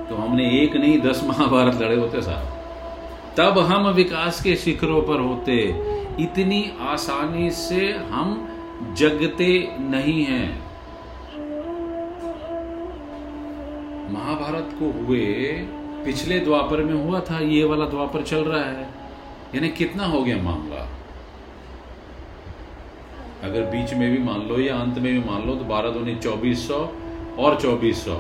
तो 0.09 0.17
हमने 0.17 0.49
एक 0.61 0.77
नहीं, 0.77 0.99
दस 1.01 1.23
महाभारत 1.25 1.81
लड़े 1.83 1.97
होते 1.97 2.21
साहब। 2.23 3.35
तब 3.37 3.59
हम 3.59 3.87
विकास 3.89 4.43
के 4.43 4.55
शिखरों 4.57 5.03
पर 5.03 5.21
होते। 5.21 5.57
इतनी 6.23 6.63
आसानी 6.81 7.51
से 7.51 7.93
हम 8.11 8.35
जगते 8.99 9.49
नहीं 9.81 10.25
हैं। 10.25 10.49
महाभारत 14.13 14.75
को 14.81 14.91
हुए 14.99 15.27
पिछले 16.05 16.39
द्वापर 16.41 16.83
में 16.85 16.93
हुआ 16.95 17.21
था, 17.21 17.39
ये 17.41 17.65
वाला 17.65 17.85
द्वापर 17.87 18.23
चल 18.25 18.45
रहा 18.45 18.61
है। 18.63 18.87
यानी 19.55 19.69
कितना 19.73 20.05
हो 20.07 20.23
गया 20.23 20.37
मामला? 20.43 20.89
अगर 23.43 23.63
बीच 23.71 23.93
में 23.95 24.11
भी 24.11 24.19
मान 24.25 24.47
लो 24.49 24.59
या 24.61 24.75
अंत 24.77 24.99
में 24.99 25.13
भी 25.13 25.19
मान 25.21 25.47
लो 25.47 25.55
तो 25.57 25.65
बारह 25.65 25.91
दूनी 25.91 26.15
चौबीस 26.17 26.67
सौ 26.69 26.79
और 27.39 27.61
चौबीस 27.61 28.05
सौ, 28.05 28.15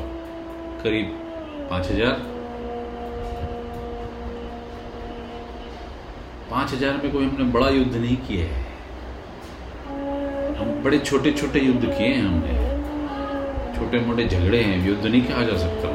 करीब 0.82 1.18
पाँच 1.70 1.90
हज़ार। 1.90 2.16
पाँच 6.50 6.72
हज़ार 6.72 7.00
में 7.02 7.12
कोई 7.12 7.24
हमने 7.24 7.44
बड़ा 7.52 7.68
युद्ध 7.70 7.94
नहीं 7.94 8.16
किया 8.26 8.44
है। 8.46 8.70
हम 10.56 10.82
बड़े 10.84 10.98
छोटे 11.00 11.32
छोटे 11.32 11.60
युद्ध 11.60 11.84
किए 11.84 12.06
हैं 12.06 12.22
हमने। 12.22 13.76
छोटे 13.76 14.00
मोटे 14.00 14.28
झगड़े 14.28 14.60
हैं, 14.60 14.86
युद्ध 14.86 15.04
नहीं 15.06 15.22
कहा 15.22 15.42
जा 15.42 15.56
सकता। 15.58 15.91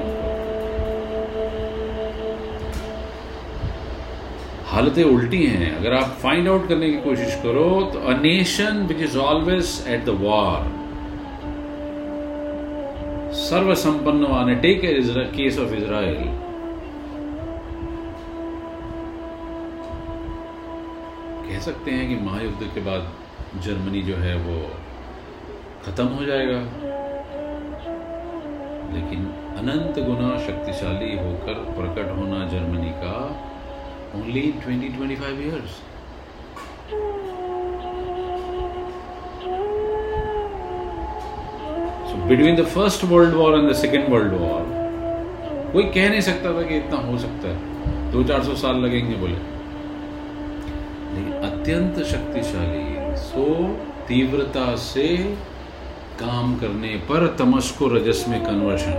हालतें 4.78 5.04
उल्टी 5.04 5.46
हैं। 5.46 5.70
अगर 5.76 5.94
आप 5.94 6.10
फाइंड 6.22 6.48
आउट 6.48 6.68
करने 6.70 6.90
की 6.90 6.98
कोशिश 7.04 7.36
करो 7.44 7.70
तो 7.94 8.00
a 8.00 8.14
nation 8.18 8.82
which 8.88 9.00
is 9.04 9.18
always 9.20 9.72
at 9.88 10.04
the 10.06 10.14
war 10.20 10.68
सर्व 13.40 13.74
संपन्न 13.76 14.28
वाने 14.32 14.56
टेक 14.66 14.82
केस 15.36 15.58
ऑफ़ 15.60 15.74
इज़राइल 15.76 16.22
कह 21.48 21.60
सकते 21.62 21.92
हैं 21.92 22.08
कि 22.10 22.20
महायुद्ध 22.26 22.70
के 22.76 22.82
बाद 22.82 23.12
जर्मनी 23.66 24.02
जो 24.04 24.16
है 24.18 24.38
वो 24.46 24.60
खत्म 25.86 26.08
हो 26.14 26.26
जाएगा। 26.26 26.62
लेकिन 28.94 29.28
अनंत 29.58 30.00
गुना 30.06 30.32
शक्तिशाली 30.48 31.12
होकर 31.18 31.66
प्रकट 31.76 32.18
होना 32.18 32.48
जर्मनी 32.50 32.96
का 33.04 33.18
only 34.18 34.42
20-25 34.66 35.40
years 35.42 35.82
between 42.28 42.56
the 42.56 42.64
first 42.66 43.04
world 43.04 43.36
war 43.36 43.58
and 43.60 43.70
the 43.70 43.74
second 43.74 44.10
world 44.10 44.34
war 44.34 44.64
कोई 45.74 45.84
कह 45.84 46.10
नहीं 46.10 46.22
सकता 46.22 46.54
था 46.54 46.62
कि 46.62 46.78
इतना 46.78 46.98
हो 47.02 47.18
सकता 47.18 47.50
है। 47.50 48.12
दो 48.12 48.24
चार 48.24 48.44
सौ 48.44 48.56
साल 48.56 48.76
लगेंगे 48.76 49.16
बोले। 49.16 49.34
लेकिन 51.14 51.34
अत्यंत 51.50 52.04
शक्तिशाली, 52.06 52.86
सो 53.18 53.46
तीव्रता 54.08 54.76
से 54.76 55.08
काम 56.20 56.56
करने 56.60 56.96
पर 57.10 57.26
तमस 57.40 57.72
को 57.72 57.88
रजस 57.88 58.26
में 58.28 58.40
कन्वर्शन 58.46 58.94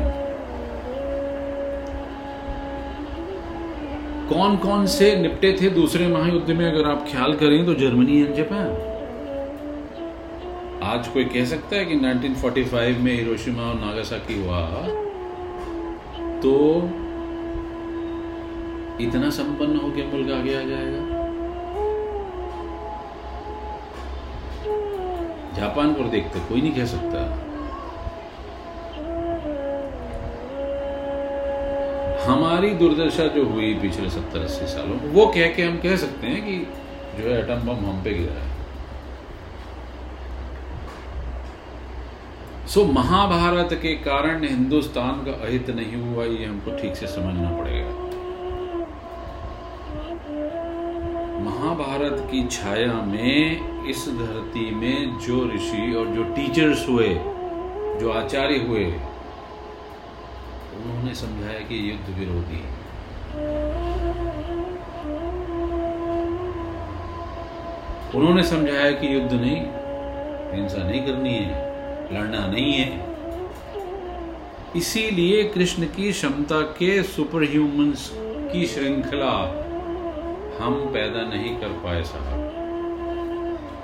कौन 4.29 4.57
कौन 4.57 4.87
से 4.87 5.17
निपटे 5.17 5.53
थे 5.63 5.71
दूसरे 5.71 6.07
महायुद्ध 6.09 6.51
में? 6.51 6.73
अगर 6.73 6.89
आप 6.89 7.07
ख्याल 7.11 7.33
करें 7.33 7.67
तो 7.67 7.75
जर्मनी 7.75 8.21
एंड 8.21 8.35
जापान। 8.35 8.67
आज 10.83 11.09
कोई 11.09 11.25
कह 11.25 11.45
सकता 11.45 11.77
है 11.77 11.85
कि 11.85 11.97
1945 11.97 12.99
में 12.99 13.13
हिरोशिमा 13.13 13.63
और 13.63 13.75
नागासाकी 13.75 14.43
हुआ? 14.43 14.61
तो 16.41 16.55
इतना 19.01 19.31
संपन्न 19.31 19.77
हो 19.77 19.89
गया 19.89 20.07
मुल्क 20.07 20.31
आगे 20.31 20.55
आ 20.55 20.61
जाएगा। 20.61 21.03
जापान 25.57 25.95
पर 25.95 26.09
देखते 26.09 26.41
कोई 26.41 26.61
नहीं 26.61 26.73
कह 26.73 26.85
सकता। 26.85 27.48
हमारी 32.29 32.71
दुर्दशा 32.75 33.27
जो 33.27 33.45
हुई 33.45 33.73
पिछले 33.75 34.11
सत्तर, 34.11 34.41
अस्सी 34.41 34.67
सालों 34.67 34.97
वो 35.13 35.27
कह 35.27 35.53
के 35.55 35.63
हम 35.63 35.77
कह 35.79 35.97
सकते 35.97 36.27
हैं 36.27 36.41
कि 36.45 36.57
जो 37.19 37.29
है 37.31 37.39
एटम 37.39 37.67
बम 37.67 37.87
हम 37.87 38.03
पे 38.05 38.13
गिरा 38.15 38.41
है। 38.41 38.57
सो 42.69 42.85
महाभारत 42.85 43.73
के 43.83 43.95
कारण 44.05 44.45
हिंदुस्तान 44.45 45.25
का 45.25 45.33
अहित 45.47 45.71
नहीं 45.71 46.03
हुआ, 46.03 46.25
ये 46.25 46.45
हमको 46.45 46.77
ठीक 46.77 46.97
से 46.97 47.07
समझना 47.07 47.51
पड़ेगा। 47.59 47.93
महाभारत 51.45 52.27
की 52.31 52.47
छाया 52.49 52.95
में, 53.05 53.87
इस 53.91 54.05
धरती 54.19 54.71
में 54.75 55.19
जो 55.19 55.45
ऋषि 55.55 55.93
और 55.95 56.07
जो 56.07 56.25
टीचर्स 56.35 56.89
हुए, 56.89 57.09
जो 58.01 58.11
आचार्य 58.13 58.59
हुए 58.59 58.85
उन्होंने 60.79 61.15
समझाया 61.15 61.61
कि 61.61 61.77
युद्ध 61.91 62.19
विरोधी 62.19 62.63
उन्होंने 68.15 68.43
समझाया 68.43 68.91
कि 68.91 69.15
युद्ध 69.15 69.33
नहीं, 69.33 69.61
हिंसा 70.53 70.83
नहीं 70.83 71.01
करनी 71.07 71.35
है, 71.35 71.49
लड़ना 72.15 72.47
नहीं 72.47 72.73
है। 72.73 73.07
इसीलिए 74.77 75.43
कृष्ण 75.45 75.87
की 75.87 76.13
क्षमता 76.13 76.61
के 76.79 77.03
सुपर 77.03 77.43
ह्यूमंस 77.43 78.11
की 78.53 78.67
श्रृंखला 78.67 79.35
हम 80.61 80.75
पैदा 80.95 81.23
नहीं 81.29 81.57
कर 81.57 81.69
पाए, 81.85 82.03
साहब। 82.03 82.41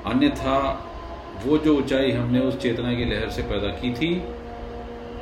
अन्यथा 0.06 0.56
वो 1.44 1.58
जो 1.58 1.76
ऊंचाई 1.76 2.10
हमने 2.10 2.40
उस 2.40 2.58
चेतना 2.58 2.94
की 2.94 3.04
लहर 3.04 3.30
से 3.30 3.42
पैदा 3.42 3.68
की 3.80 3.92
थी 3.94 4.10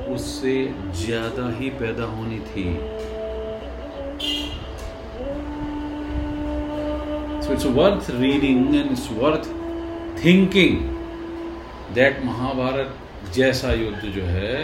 उससे 0.09 0.55
ज़्यादा 1.05 1.49
ही 1.59 1.71
पैदा 1.81 2.05
होनी 2.05 2.39
थी। 2.49 2.67
So 7.43 7.53
it's 7.53 7.65
worth 7.65 8.09
reading 8.09 8.75
and 8.75 8.93
it's 8.93 9.09
worth 9.21 9.49
thinking 10.23 10.77
that 11.95 12.21
Mahabharata 12.25 12.95
जैसा 13.35 13.73
युद्ध 13.73 14.03
जो 14.15 14.23
है 14.23 14.55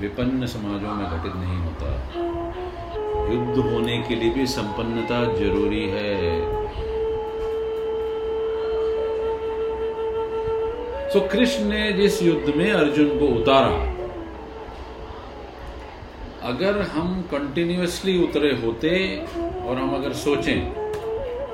विपन्न 0.00 0.46
समाजों 0.46 0.94
में 0.94 1.06
घटित 1.06 1.34
नहीं 1.36 1.58
होता। 1.58 1.90
युद्ध 3.32 3.72
होने 3.72 3.98
के 4.08 4.14
लिए 4.14 4.30
भी 4.30 4.46
संपन्नता 4.46 5.24
ज़रूरी 5.34 5.84
है। 5.88 6.14
सो 11.10 11.18
so, 11.18 11.32
कृष्ण 11.32 11.64
ने 11.64 11.92
जिस 11.92 12.22
युद्ध 12.22 12.54
में 12.56 12.72
अर्जुन 12.72 13.18
को 13.18 13.26
उतारा 13.40 13.95
अगर 16.46 16.80
हम 16.88 17.06
कंटिन्यूसली 17.30 18.12
उतरे 18.22 18.50
होते 18.56 18.90
और 19.28 19.76
हम 19.76 19.94
अगर 19.94 20.12
सोचें 20.14 20.58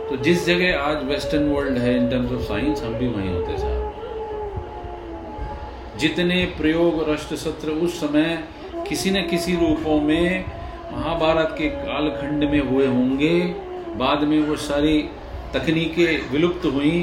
तो 0.08 0.16
जिस 0.16 0.44
जगह 0.46 0.78
आज 0.78 1.04
वेस्टर्न 1.04 1.48
वर्ल्ड 1.48 1.78
है 1.78 1.96
इन 1.96 2.08
टर्म्स 2.10 2.32
ऑफ़ 2.32 2.42
साइंस 2.42 2.82
हम 2.82 2.94
भी 2.94 3.06
वहीं 3.08 3.28
होते 3.28 3.56
साहब। 3.58 3.80
जितने 6.00 6.44
प्रयोग 6.58 7.08
राष्ट्र 7.08 7.36
सत्र 7.36 7.70
उस 7.84 8.00
समय 8.00 8.28
किसी 8.88 9.10
न 9.10 9.22
किसी 9.28 9.52
रूपों 9.56 10.00
में 10.00 10.44
महाभारत 10.92 11.54
के 11.58 11.68
कालखंड 11.68 12.44
में 12.44 12.60
हुए 12.60 12.86
होंगे, 12.86 13.38
बाद 13.96 14.22
में 14.24 14.38
वो 14.40 14.56
सारी 14.58 14.98
तकनीकें 15.54 16.30
विलुप्त 16.32 16.64
हुई, 16.66 17.00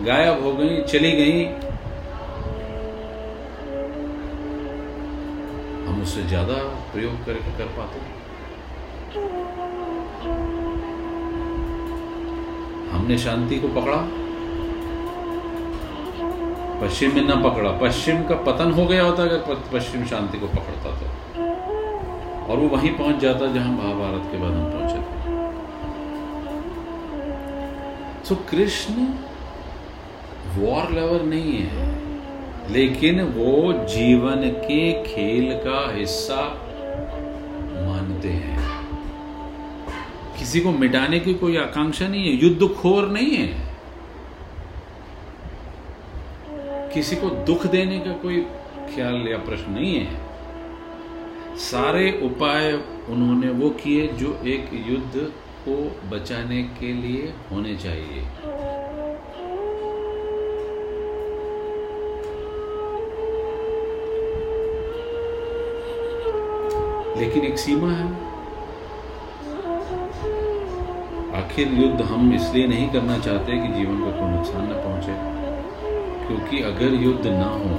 गायब 0.00 0.42
हो 0.44 0.52
गई, 0.52 0.82
चली 0.84 1.12
गई 1.12 1.44
उससे 6.06 6.22
ज़्यादा 6.24 6.56
प्रयोग 6.92 7.14
कर 7.26 7.38
कर 7.58 7.68
पाते 7.76 8.00
हमने 12.90 13.16
शांति 13.18 13.58
को 13.58 13.68
पकड़ा। 13.70 13.96
पश्चिम 16.80 17.14
में 17.14 17.24
न 17.24 17.42
पकड़ा। 17.42 17.70
पश्चिम 17.80 18.22
का 18.24 18.34
पतन 18.46 18.70
हो 18.72 18.86
गया 18.86 19.02
होता 19.04 19.22
अगर 19.22 19.58
पश्चिम 19.72 20.04
शांति 20.06 20.38
को 20.38 20.46
पकड़ता 20.48 20.94
तो। 21.00 21.06
और 22.44 22.56
वो 22.56 22.68
वहीं 22.68 22.92
पहुँच 22.98 23.16
जाता 23.20 23.52
जहाँ 23.54 23.72
महाभारत 23.72 24.30
के 24.32 24.38
बाद 24.38 24.52
हम 24.52 24.66
पहुँचे 24.72 24.98
थे। 24.98 25.04
सो 28.24 28.34
कृष्ण 28.50 28.96
वॉर 30.56 30.84
लवर 30.92 31.22
नहीं 31.24 31.54
है। 31.64 32.05
लेकिन 32.70 33.20
वो 33.20 33.72
जीवन 33.72 34.42
के 34.50 34.92
खेल 35.04 35.52
का 35.58 35.94
हिस्सा 35.94 36.42
मानते 37.86 38.28
हैं। 38.28 38.64
किसी 40.38 40.60
को 40.60 40.72
मिटाने 40.72 41.20
की 41.20 41.34
कोई 41.34 41.56
आकांक्षा 41.56 42.08
नहीं 42.08 42.22
है 42.22 42.32
युद्ध 42.44 42.74
खोर 42.74 43.08
नहीं 43.08 43.30
है। 43.30 43.66
किसी 46.94 47.16
को 47.16 47.30
दुख 47.46 47.66
देने 47.66 47.98
का 47.98 48.12
कोई 48.12 48.40
ख्याल 48.94 49.28
या 49.28 49.38
प्रश्न 49.38 49.72
नहीं 49.72 49.94
है। 49.94 51.56
सारे 51.56 52.20
उपाय 52.22 52.72
उन्होंने 53.08 53.48
वो 53.48 53.70
किए 53.70 54.06
जो 54.08 54.38
एक 54.46 54.70
युद्ध 54.86 55.32
को 55.68 55.76
बचाने 56.10 56.62
के 56.62 56.92
लिए 56.92 57.32
होने 57.52 57.76
चाहिए। 57.76 58.22
लेकिन 67.16 67.44
एक 67.44 67.58
सीमा 67.58 67.90
है। 67.90 68.06
आखिर 71.36 71.72
युद्ध 71.74 72.00
हम 72.02 72.32
इसलिए 72.34 72.66
नहीं 72.66 72.88
करना 72.88 73.18
चाहते 73.18 73.52
कि 73.52 73.72
जीवन 73.74 74.00
को 74.00 74.10
कोई 74.12 74.30
नुकसान 74.30 74.62
न 74.64 74.74
पहुँचे, 74.84 75.14
क्योंकि 76.26 76.62
अगर 76.62 76.94
युद्ध 77.02 77.26
ना 77.26 77.48
हो 77.54 77.72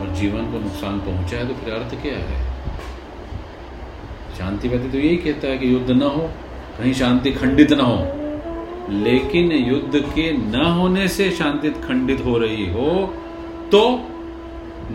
और 0.00 0.14
जीवन 0.14 0.52
को 0.52 0.58
नुकसान 0.58 0.98
पहुँचा 1.00 1.36
है 1.36 1.48
तो 1.48 1.54
फिर 1.54 1.74
अर्थ 1.74 1.94
क्या 2.02 2.14
है? 2.14 2.38
शांति 4.38 4.68
शांतिवादी 4.68 4.88
तो 4.88 4.98
यही 4.98 5.16
कहता 5.16 5.48
है 5.48 5.58
कि 5.58 5.72
युद्ध 5.74 5.90
ना 5.90 6.06
हो, 6.06 6.22
कहीं 6.78 6.92
शांति 6.92 7.30
खंडित 7.32 7.72
ना 7.72 7.84
हो, 7.84 7.98
लेकिन 8.90 9.52
युद्ध 9.52 10.00
के 10.14 10.30
न 10.32 10.64
होने 10.78 11.06
से 11.08 11.30
शांति 11.30 11.70
खंडित 11.82 12.24
हो 12.24 12.36
रही 12.38 12.66
हो 12.72 12.90
तो 13.72 13.80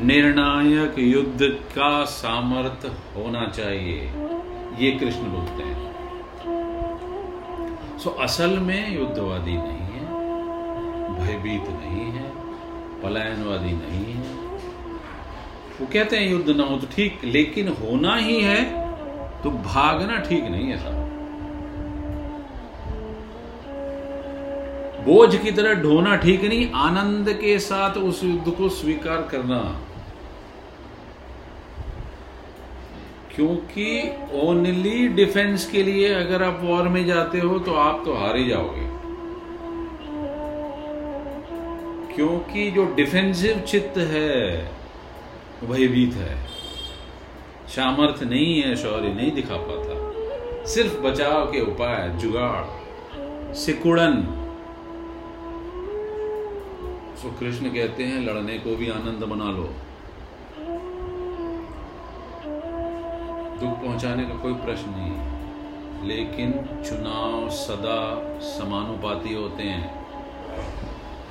निर्णायक 0.03 0.99
युद्ध 0.99 1.47
का 1.71 2.03
सामर्थ्य 2.05 2.87
होना 3.15 3.45
चाहिए। 3.47 3.99
ये 4.79 4.91
कृष्ण 4.91 5.31
बोलते 5.31 5.63
हैं। 5.63 5.83
सो 7.99 8.09
असल 8.21 8.57
में 8.59 8.95
युद्धवादी 8.95 9.53
नहीं 9.53 9.87
है, 9.91 10.03
भयभीत 11.17 11.69
नहीं 11.71 12.11
है, 12.11 12.25
पलायनवादी 13.01 13.71
नहीं 13.73 14.13
है। 14.13 14.33
वो 15.79 15.87
कहते 15.93 16.17
हैं, 16.17 16.29
युद्ध 16.29 16.49
ना 16.49 16.63
हो 16.63 16.77
तो 16.77 16.87
ठीक, 16.87 17.23
लेकिन 17.25 17.67
होना 17.81 18.15
ही 18.15 18.41
है 18.41 18.63
तो 19.43 19.49
भागना 19.49 20.17
ठीक 20.19 20.43
नहीं 20.43 20.67
है 20.67 20.77
साहब 20.77 21.03
बोझ 25.05 25.35
की 25.35 25.51
तरह 25.51 25.73
ढोना 25.81 26.15
ठीक 26.15 26.43
नहीं, 26.43 26.71
आनंद 26.73 27.29
के 27.41 27.57
साथ 27.61 27.97
उस 27.99 28.23
युद्ध 28.23 28.51
को 28.51 28.69
स्वीकार 28.71 29.27
करना। 29.31 29.59
क्योंकि 33.35 34.15
ओनली 34.33 35.07
डिफेंस 35.07 35.71
के 35.71 35.83
लिए 35.83 36.13
अगर 36.13 36.43
आप 36.43 36.59
वॉर 36.63 36.87
में 36.87 37.05
जाते 37.05 37.39
हो 37.39 37.59
तो 37.59 37.73
आप 37.73 38.01
तो 38.05 38.13
हार 38.13 38.35
ही 38.35 38.49
जाओगे। 38.49 38.95
क्योंकि 42.15 42.71
जो 42.71 42.85
डिफेंसिव 42.85 43.59
चित्त 43.59 43.97
है 43.97 44.65
भयभीत 45.63 46.13
है। 46.13 46.45
सामर्थ्य 47.67 48.25
नहीं 48.25 48.61
है, 48.61 48.75
शौर्य 48.75 49.13
नहीं 49.13 49.31
दिखा 49.31 49.55
पाता। 49.57 49.95
सिर्फ़ 50.65 50.99
बचाव 50.99 51.45
के 51.45 51.61
उपाय, 51.61 52.09
जुगाड़, 52.09 52.65
सिकुड़न। 53.53 54.13
सो 57.17 57.35
कृष्ण 57.39 57.65
कहते 57.65 58.03
हैं, 58.03 58.25
लड़ने 58.25 58.57
को 58.57 58.75
भी 58.75 58.89
आनंद 58.89 59.23
बना 59.23 59.51
लो। 59.51 59.73
दुख 63.59 63.69
पहुँचाने 63.69 64.23
का 64.23 64.35
कोई 64.35 64.53
प्रश्न 64.53 64.89
नहीं 64.89 65.11
है। 65.11 65.35
लेकिन 66.07 66.51
चुनाव 66.85 67.49
सदा 67.49 67.99
समानुपाती 68.41 69.33
होते 69.33 69.63
हैं। 69.63 70.05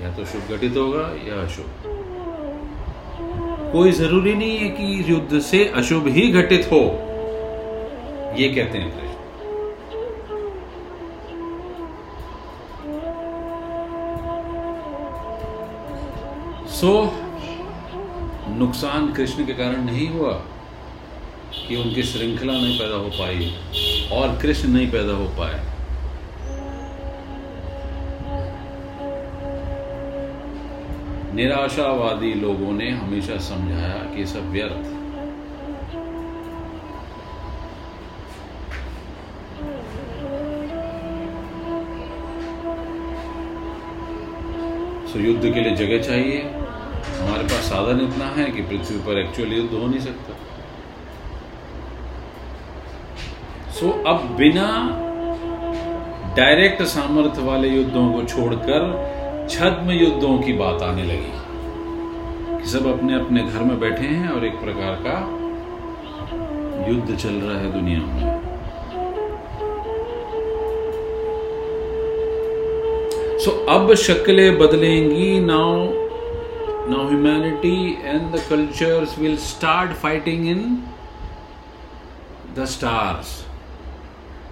या 0.03 0.15
तो 0.15 0.25
शुभ 0.25 0.57
घटित 0.57 0.77
होगा 0.77 1.01
या 1.01 1.43
अशुभ। 1.43 1.65
कोई 3.73 3.93
ज़रूरी 3.93 4.35
नहीं 4.35 4.59
है 4.59 4.69
कि 4.69 5.13
युद्ध 5.13 5.39
से 5.41 5.65
अशुभ 5.69 6.07
ही 6.07 6.33
घटित 6.33 6.69
हो। 6.73 6.81
ये 8.39 8.49
कहते 8.49 8.79
हैं 8.79 8.91
कृष्ण 8.91 9.13
सो, 16.69 17.13
नुकसान 18.49 19.13
कृष्ण 19.13 19.47
के 19.47 19.53
कारण 19.53 19.85
नहीं 19.85 20.09
हुआ। 20.09 20.43
कि 21.69 21.77
उनकी 21.77 22.03
श्रृंखला 22.03 22.53
नहीं 22.53 22.79
पैदा 22.79 22.97
हो 22.97 23.09
पाई, 23.11 23.55
और 24.13 24.39
कृष्ण 24.43 24.69
नहीं 24.69 24.91
पैदा 24.91 25.13
हो 25.13 25.29
पाए। 25.39 25.63
निराशावादी 31.35 32.33
लोगों 32.35 32.73
ने 32.73 32.91
हमेशा 32.91 33.37
समझाया 33.45 34.03
कि 34.15 34.27
सब 34.27 34.51
व्यर्थ। 34.51 34.93
सो 45.13 45.19
युद्ध 45.21 45.43
के 45.45 45.61
लिए 45.61 45.75
जगह 45.77 46.03
चाहिए। 46.03 46.39
हमारे 47.19 47.43
पास 47.43 47.65
साधन 47.65 48.01
इतना 48.01 48.25
है 48.37 48.51
कि 48.51 48.63
पृथ्वी 48.63 48.99
पर 48.99 49.19
एक्चुअल 49.19 49.53
युद्ध 49.53 49.73
हो 49.73 49.87
नहीं 49.87 50.01
सकता। 50.01 50.33
सो 53.75 53.89
अब 54.07 54.27
बिना 54.39 54.67
डायरेक्ट 56.37 56.83
सामर्थ्य 56.83 57.43
वाले 57.43 57.69
युद्धों 57.69 58.13
को 58.13 58.23
छोड़कर 58.25 59.49
छद्म 59.51 59.91
युद्धों 59.91 60.39
की 60.39 60.53
बात 60.53 60.83
आने 60.83 61.03
लगी। 61.03 61.33
कि 62.59 62.69
सब 62.71 62.87
अपने 62.87 63.15
अपने 63.15 63.43
घर 63.43 63.61
में 63.61 63.81
बैठे 63.81 64.07
हैं 64.07 64.29
और 64.29 64.45
एक 64.47 64.61
प्रकार 64.61 64.95
का 65.07 65.17
युद्ध 66.89 67.17
चल 67.17 67.35
रहा 67.35 67.59
है 67.59 67.73
दुनिया 67.73 68.01
में। 68.01 68.41
सो 73.39 73.51
so, 73.51 73.57
अब 73.69 73.95
शक्लें 73.95 74.59
बदलेंगी 74.59 75.41
now 75.41 75.87
now 76.91 77.07
humanity 77.09 77.79
and 78.05 78.23
the 78.35 78.41
cultures 78.51 79.19
will 79.19 79.37
start 79.37 79.93
fighting 79.93 80.49
in 80.49 80.63
the 82.59 82.65
stars 82.65 83.41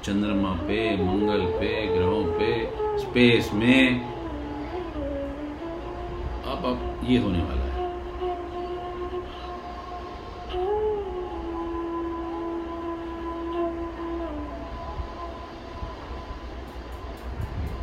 चंद्रमा 0.05 0.53
पे 0.53 0.97
मंगल 0.97 1.45
पे 1.59 1.87
ग्रहों 1.87 2.25
पे 2.39 2.49
स्पेस 2.99 3.51
में। 3.53 4.01
अब 6.45 6.65
अब 6.65 7.07
ये 7.11 7.19
होने 7.19 7.39
वाला 7.39 7.63
है। 7.63 7.73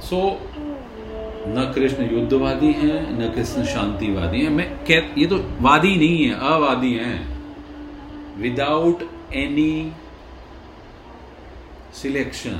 सो 0.01 0.15
so, 0.15 0.35
न 1.47 1.71
कृष्ण 1.75 2.09
युद्धवादी 2.11 2.71
हैं 2.73 3.01
न 3.19 3.31
कृष्ण 3.33 3.63
शांतिवादी 3.63 4.41
हैं। 4.41 4.49
मैं 4.49 4.69
कह 4.85 5.19
ये 5.21 5.25
तो 5.25 5.37
वादी 5.61 5.95
नहीं 5.95 6.25
है 6.25 6.33
अवादी 6.49 6.93
हैं। 6.93 7.17
विदाउट 8.41 9.03
एनी 9.33 9.91
सिलेक्शन 12.01 12.59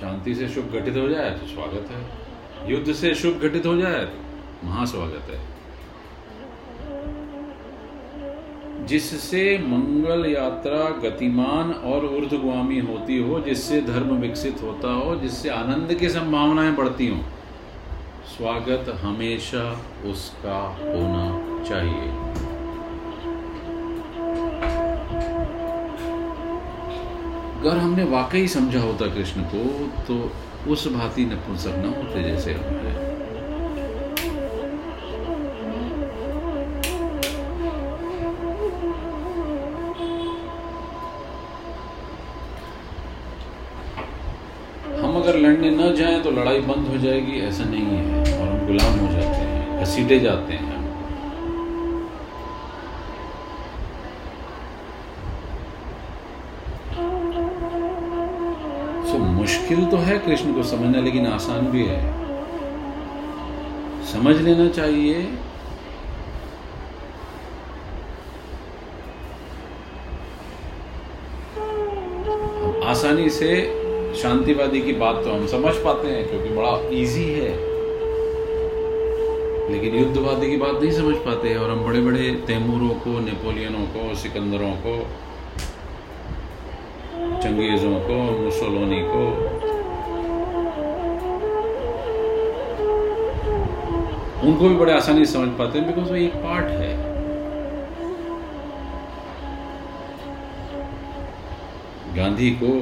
शांति 0.00 0.34
से 0.34 0.48
शुभ 0.48 0.72
घटित 0.72 0.96
हो 0.96 1.08
जाए 1.08 1.30
तो 1.30 1.46
स्वागत 1.46 1.90
है। 1.90 2.72
युद्ध 2.72 2.92
से 2.92 3.14
शुभ 3.14 3.38
घटित 3.38 3.66
हो 3.66 3.76
जाए 3.76 4.04
तो 4.04 4.66
महास्वागत 4.66 5.30
है। 5.30 5.40
जिससे 8.86 9.58
मंगल 9.58 10.26
यात्रा 10.26 10.88
गतिमान 11.00 11.72
और 11.72 12.04
ऊर्धगामी 12.06 12.80
होती 12.80 13.18
हो, 13.18 13.40
जिससे 13.40 13.80
धर्म 13.80 14.16
विकसित 14.16 14.62
होता 14.62 14.92
हो, 14.92 15.16
जिससे 15.16 15.48
आनंद 15.48 15.94
की 15.94 16.08
संभावनाएँ 16.08 16.72
बढ़ती 16.72 17.08
हो, 17.08 17.20
स्वागत 18.36 18.94
हमेशा 19.00 19.64
उसका 20.04 20.58
होना 20.80 21.24
चाहिए। 21.64 22.53
अगर 27.64 27.76
हमने 27.78 28.04
वाकई 28.04 28.46
समझा 28.48 28.80
होता 28.80 29.06
कृष्ण 29.06 29.42
को 29.52 29.60
तो 30.04 30.14
उस 30.72 30.86
भांति 30.92 31.24
नपुंसक 31.24 31.76
न 31.76 31.92
होते 31.96 32.22
जैसे 32.22 32.52
हम 32.52 32.88
हैं। 32.88 33.12
हम 45.00 45.16
अगर 45.22 45.38
लड़ने 45.38 45.70
न 45.70 45.94
जाएँ 45.96 46.22
तो 46.22 46.30
लड़ाई 46.32 46.60
बंद 46.62 46.88
हो 46.88 46.98
जाएगी, 46.98 47.40
ऐसा 47.40 47.64
नहीं 47.64 47.86
है। 47.86 48.38
और 48.40 48.48
हम 48.48 48.66
गुलाम 48.66 48.98
हो 48.98 49.12
जाते 49.12 49.42
हैं, 49.42 49.82
घसीटे 49.82 50.20
जाते 50.20 50.52
हैं। 50.54 50.73
मुश्किल 59.44 59.84
तो 59.84 59.96
है 59.96 60.18
कृष्ण 60.18 60.52
को 60.54 60.62
समझना, 60.62 61.00
लेकिन 61.00 61.26
आसान 61.26 61.66
भी 61.66 61.82
है। 61.84 61.98
समझ 64.12 64.36
लेना 64.36 64.68
चाहिए। 64.68 65.14
आसानी 72.84 73.28
से 73.30 73.50
शांतिवादी 74.22 74.80
की 74.80 74.92
बात 74.92 75.24
तो 75.24 75.32
हम 75.32 75.46
समझ 75.46 75.74
पाते 75.74 76.08
हैं, 76.08 76.28
क्योंकि 76.28 76.48
बड़ा 76.48 76.88
इजी 76.88 77.30
है। 77.32 77.50
लेकिन 79.72 79.94
युद्धवादी 79.94 80.50
की 80.50 80.56
बात 80.56 80.82
नहीं 80.82 80.92
समझ 80.92 81.16
पाते, 81.16 81.54
और 81.56 81.70
हम 81.70 81.84
बड़े 81.84 82.00
बड़े 82.00 82.30
तैमूरों 82.46 82.94
को, 82.94 83.20
नेपोलियनों 83.20 83.86
को, 83.86 84.14
सिकंदरों 84.14 84.70
को 84.70 84.98
चंगेजों 87.44 87.98
को 88.00 88.14
मुसोलोनी 88.40 89.00
को। 89.04 89.24
उनको 94.46 94.68
भी 94.68 94.74
बड़े 94.74 94.92
आसानी 94.92 95.24
से 95.26 95.32
समझ 95.32 95.48
पाते 95.58 95.78
हैं 95.78 95.86
बिकॉज़ 95.86 96.10
वो 96.10 96.16
एक 96.16 96.34
पार्ट 96.36 96.64
है। 96.64 96.92
गांधी 102.16 102.50
को 102.62 102.72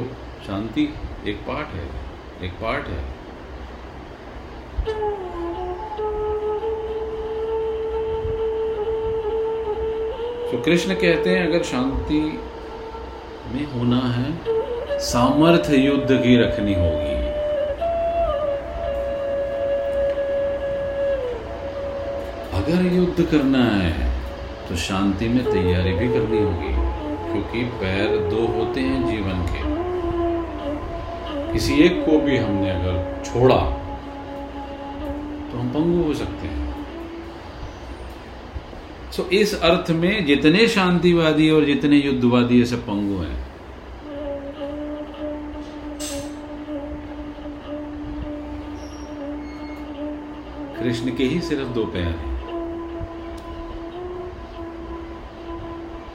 शांति 0.46 0.82
एक 1.26 1.36
पार्ट 1.48 1.74
है, 1.74 1.88
एक 2.42 2.52
पार्ट 2.52 2.86
है। 2.86 3.02
तो 10.50 10.62
कृष्ण 10.62 10.94
कहते 10.94 11.30
हैं, 11.30 11.46
अगर 11.46 11.62
शांति 11.64 12.20
में 13.52 13.64
होना 13.68 14.00
है। 14.10 14.98
सामर्थ्य 15.02 15.76
युद्ध 15.78 16.10
की 16.12 16.36
रखनी 16.38 16.74
होगी। 16.74 17.10
अगर 22.54 22.80
युद्ध 22.94 23.24
करना 23.24 23.64
है 23.66 23.92
तो 24.68 24.76
शांति 24.78 25.28
में 25.28 25.44
तैयारी 25.44 25.92
भी 25.92 26.08
करनी 26.08 26.38
होगी, 26.38 26.72
क्योंकि 27.24 27.64
पैर 27.80 28.16
दो 28.30 28.46
होते 28.54 28.80
हैं 28.80 29.00
जीवन 29.06 29.38
के। 29.46 29.60
किसी 31.52 31.82
एक 31.84 32.04
को 32.06 32.18
भी 32.20 32.36
हमने 32.38 32.70
अगर 32.70 32.94
छोड़ा 33.24 33.60
तो 35.48 35.58
हम 35.58 35.68
पंगु 35.70 36.02
हो 36.02 36.14
सकते 36.14 36.46
हैं। 36.48 36.61
सो 39.12 39.22
इस 39.32 39.54
अर्थ 39.62 39.90
में 39.90 40.24
जितने 40.26 40.66
शांतिवादी 40.68 41.48
और 41.50 41.64
जितने 41.64 41.96
युद्धवादी 41.96 42.64
सब 42.64 42.82
पंगु 42.82 43.16
हैं, 43.22 43.36
कृष्ण 50.78 51.14
के 51.16 51.24
ही 51.24 51.40
सिर्फ़ 51.40 51.68
दो 51.68 51.84
पैर 51.84 52.02
हैं। 52.02 52.30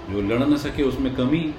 जो 0.09 0.21
लड़ 0.21 0.43
न 0.43 0.57
सके 0.57 0.83
उसमें 0.83 1.13
कमी, 1.15 1.53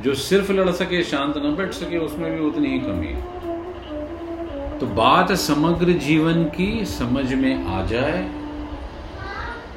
जो 0.00 0.14
सिर्फ़ 0.14 0.52
लड़ 0.52 0.70
सके, 0.70 1.02
शांत 1.02 1.36
न 1.36 1.54
बैठ 1.56 1.72
सके, 1.72 1.98
उसमें 1.98 2.30
भी 2.32 2.44
उतनी 2.44 2.68
ही 2.68 2.78
कमी 2.78 3.06
है। 3.06 4.78
तो 4.78 4.86
बात 4.86 5.32
समग्र 5.32 5.92
जीवन 6.00 6.44
की 6.56 6.84
समझ 6.84 7.32
में 7.34 7.64
आ 7.66 7.84
जाए 7.86 8.45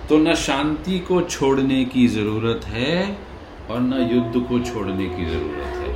तो 0.10 0.18
न 0.18 0.34
शांति 0.36 1.00
को 1.00 1.22
छोड़ने 1.22 1.84
की 1.86 2.08
ज़रूरत 2.08 2.66
है 2.66 3.18
और 3.72 3.80
न 3.80 3.94
युद्ध 4.14 4.48
को 4.48 4.60
छोड़ने 4.60 5.06
की 5.10 5.26
ज़रूरत 5.26 5.76
है। 5.78 5.94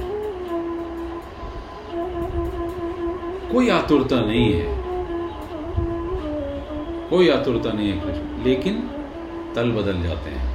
कोई 3.52 3.70
आतुरता 3.70 4.20
नहीं 4.20 4.54
है। 4.54 4.78
कोई 7.10 7.30
आतुरता 7.30 7.72
नहीं 7.72 7.92
है 7.92 8.00
कृष्ण 8.02 8.44
लेकिन 8.44 8.78
तल 9.56 9.72
बदल 9.72 10.04
जाते 10.04 10.30
हैं। 10.30 10.53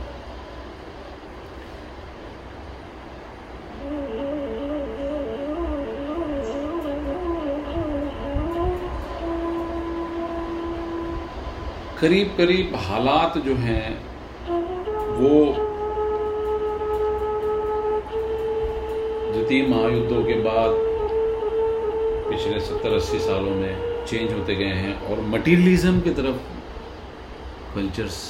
करीब 12.00 12.34
करीब 12.36 12.74
हालात 12.78 13.36
जो 13.44 13.54
हैं, 13.56 13.88
वो 15.14 15.30
द्वितीय 19.32 19.66
महायुद्धों 19.68 20.22
के 20.24 20.34
बाद 20.42 20.76
पिछले 22.28 22.60
सत्तर 22.60 22.94
अस्सी 22.96 23.18
सालों 23.18 23.54
में 23.54 24.04
चेंज 24.06 24.32
होते 24.32 24.54
गए 24.54 24.76
हैं 24.76 24.94
और 25.08 25.20
मटीरियलिज्म 25.30 26.00
की 26.00 26.10
तरफ़ 26.20 26.38
कल्चर्स 27.74 28.20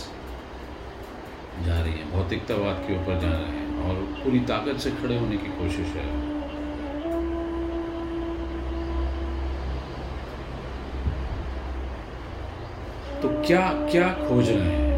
जा 1.66 1.81
रही 1.81 1.92
हैं, 1.92 2.11
भौतिकतावाद 2.12 2.83
के 2.87 2.96
ऊपर 2.96 3.20
जा 3.20 3.28
रहे 3.28 3.59
हैं 3.59 3.88
और 3.88 4.02
पूरी 4.24 4.40
ताकत 4.48 4.81
से 4.81 4.90
खड़े 5.02 5.18
होने 5.18 5.37
की 5.37 5.57
कोशिश 5.61 5.94
है 5.96 6.07
तो 13.22 13.28
क्या 13.48 13.61
क्या 13.90 14.08
खोज 14.08 14.48
रहे 14.48 14.61
हैं? 14.61 14.96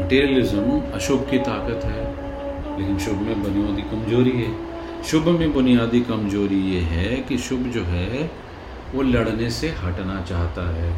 मटेरियलिज्म 0.00 0.80
अशुभ 0.94 1.26
की 1.30 1.38
ताकत 1.38 1.84
है, 1.84 2.04
लेकिन 2.78 2.98
शुभ 2.98 3.18
में 3.18 3.42
बुनियादी 3.42 3.82
कमज़ोरी 3.82 4.30
है। 4.30 4.54
शुभ 5.02 5.28
में 5.28 5.52
बुनियादी 5.52 6.00
कमज़ोरी 6.00 6.60
ये 6.60 6.80
है 6.80 7.16
कि 7.16 7.38
शुभ 7.38 7.60
जो 7.60 7.82
है, 7.82 8.30
वो 8.94 9.02
लड़ने 9.02 9.50
से 9.50 9.68
हटना 9.68 10.22
चाहता 10.22 10.68
है। 10.74 10.90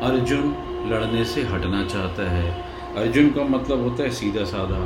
अर्जुन 0.00 0.54
लड़ने 0.92 1.24
से 1.24 1.42
हटना 1.42 1.84
चाहता 1.86 2.30
है। 2.30 2.52
अर्जुन 2.96 3.30
का 3.30 3.44
मतलब 3.44 3.82
होता 3.82 4.02
है 4.02 4.10
सीधा 4.10 4.44
साधा 4.44 4.80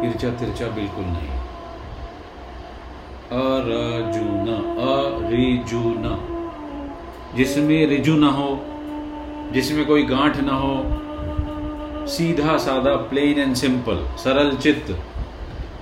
तिरछा 0.00 0.30
तिरछा 0.30 0.66
बिल्कुल 0.66 1.04
नहीं। 1.04 1.45
अरजुन, 3.32 4.48
अरिजुन। 4.78 6.32
जिसमें 7.36 7.86
रिजु 7.86 8.16
ना 8.16 8.28
हो, 8.28 8.60
जिसमें 9.52 9.86
कोई 9.86 10.02
गांठ 10.02 10.36
ना 10.36 10.52
हो, 10.52 10.84
सीधा 12.06 12.56
साधा 12.56 12.96
प्लेन 12.96 13.38
एंड 13.38 13.54
सिंपल 13.54 14.16
सरल 14.16 14.56
चित्त, 14.56 14.98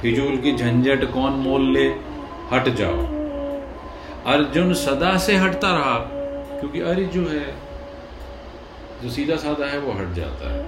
फिजूल 0.03 0.37
की 0.37 0.57
झंझट 0.57 1.13
कौन 1.13 1.33
मोल 1.33 1.63
ले, 1.63 1.87
हट 2.53 2.69
जाओ। 2.69 2.99
अर्जुन 4.33 4.75
सदा 4.75 5.17
से 5.17 5.37
हटता 5.37 5.71
रहा, 5.71 5.99
क्योंकि 6.61 6.81
अरिजु 6.81 7.21
है, 7.21 7.55
जो 9.03 9.11
सीधा 9.11 9.37
साधा 9.37 9.67
है, 9.67 9.79
वो 9.79 9.93
हट 9.93 10.13
जाता 10.13 10.53
है। 10.53 10.63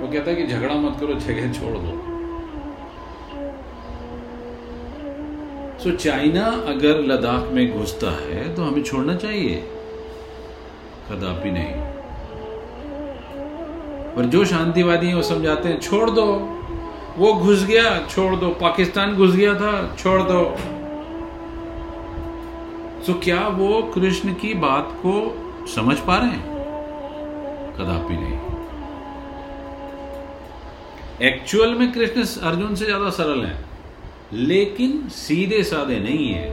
वो 0.00 0.08
कहता 0.08 0.30
है 0.30 0.36
कि 0.36 0.46
झगड़ा 0.46 0.74
मत 0.74 0.96
करो, 1.00 1.14
जगह 1.14 1.52
छोड़ 1.52 1.78
दो। 1.78 2.09
सो 5.84 5.90
चाइना 5.90 6.44
अगर 6.68 7.00
लद्दाख 7.00 7.48
में 7.52 7.78
घुसता 7.78 8.10
है 8.10 8.54
तो 8.54 8.62
हमें 8.62 8.82
छोड़ना 8.82 9.14
चाहिए। 9.14 9.54
कदापि 11.10 11.50
नहीं। 11.50 11.74
पर 14.16 14.24
जो 14.24 14.44
शांतिवादी 14.44 15.06
हैं, 15.06 15.14
वो 15.14 15.22
समझाते 15.22 15.68
हैं, 15.68 15.80
छोड़ 15.80 16.10
दो। 16.10 16.24
वो 17.18 17.32
घुस 17.34 17.64
गया, 17.64 18.06
छोड़ 18.06 18.34
दो। 18.36 18.48
पाकिस्तान 18.50 19.14
घुस 19.14 19.34
गया 19.34 19.54
था, 19.54 19.96
छोड़ 19.96 20.22
दो। 20.22 20.42
सो 23.06 23.14
क्या 23.14 23.40
वो 23.48 23.82
कृष्ण 23.94 24.34
की 24.34 24.54
बात 24.54 24.92
को 25.06 25.66
समझ 25.66 25.98
पा 25.98 26.16
रहे 26.16 26.30
हैं? 26.30 26.44
कदापि 27.78 28.14
नहीं। 28.14 28.38
एक्चुअल 31.28 31.74
में 31.74 31.92
कृष्ण 31.92 32.24
अर्जुन 32.48 32.74
से 32.74 32.84
ज़्यादा 32.84 33.10
सरल 33.10 33.44
हैं। 33.44 33.69
लेकिन 34.32 35.08
सीधे 35.08 35.62
साधे 35.62 35.98
नहीं 36.00 36.28
है। 36.28 36.48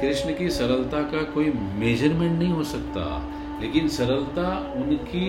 कृष्ण 0.00 0.34
की 0.34 0.48
सरलता 0.50 1.00
का 1.12 1.22
कोई 1.32 1.52
मेज़रमेंट 1.76 2.38
नहीं 2.38 2.50
हो 2.50 2.64
सकता, 2.64 3.04
लेकिन 3.62 3.88
सरलता 3.88 4.48
उनकी 4.76 5.26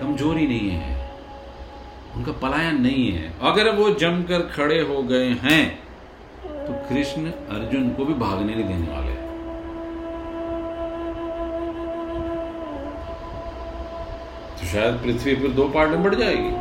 कमज़ोरी 0.00 0.46
नहीं 0.46 0.70
है, 0.70 0.94
उनका 2.16 2.32
पलायन 2.40 2.80
नहीं 2.82 3.10
है। 3.12 3.32
अगर 3.42 3.74
वो 3.76 3.90
जमकर 3.94 4.46
खड़े 4.48 4.80
हो 4.82 5.02
गए 5.04 5.28
हैं 5.42 5.64
तो 6.42 6.72
कृष्ण 6.88 7.30
अर्जुन 7.50 7.88
को 7.90 8.04
भी 8.04 8.14
भागने 8.16 8.54
नहीं 8.54 8.64
देने 8.64 8.88
वाले। 8.92 9.14
तो 14.54 14.66
शायद 14.66 14.94
पृथ्वी 15.02 15.34
पर 15.36 15.52
दो 15.54 15.68
पार्ट 15.68 15.90
बढ़ 15.98 16.14
जाएगी। 16.14 16.54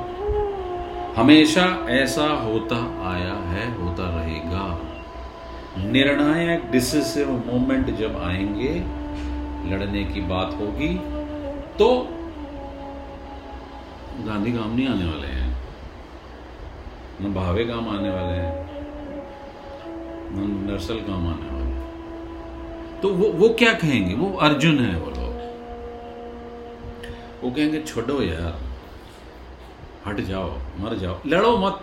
हमेशा 1.16 1.66
ऐसा 1.90 2.28
होता 2.44 2.78
आया 3.10 3.34
है, 3.50 3.66
होता 3.76 4.06
रहेगा। 4.16 4.66
निर्णायक 5.84 6.66
डिसिसिव 6.72 7.32
मोमेंट 7.48 7.90
जब 7.98 8.18
आएँगे, 8.18 8.74
लड़ने 9.70 10.04
की 10.04 10.22
बात 10.22 10.54
होगी 10.54 10.94
तो 11.80 11.88
गांधी 14.20 14.52
काम 14.54 14.76
नहीं 14.76 14.88
आने 14.88 15.06
वाले 15.06 15.28
हैं। 15.28 15.50
न 17.22 17.34
भावे 17.34 17.66
काम 17.66 17.90
आने 17.90 18.10
वाले 18.10 18.38
हैं, 18.38 18.54
न 20.32 20.70
नरसल 20.70 21.00
काम 21.00 21.28
आने 21.28 21.50
वाले 21.52 21.72
हैं। 21.72 23.02
तो 23.02 23.10
वो 23.14 23.32
वो 23.40 23.50
क्या 23.50 23.74
कहेंगे? 23.74 24.14
वो 24.16 24.38
अर्जुन 24.40 24.80
है, 24.80 24.96
वो 25.00 25.12
लोग। 25.12 25.34
वो 27.44 27.52
कहेंगे, 27.52 27.82
छोड़ो 27.82 28.22
यार 28.22 28.65
हट 30.06 30.20
जाओ, 30.22 30.50
मर 30.80 30.96
जाओ। 30.98 31.18
लड़ो 31.28 31.58
मत। 31.58 31.80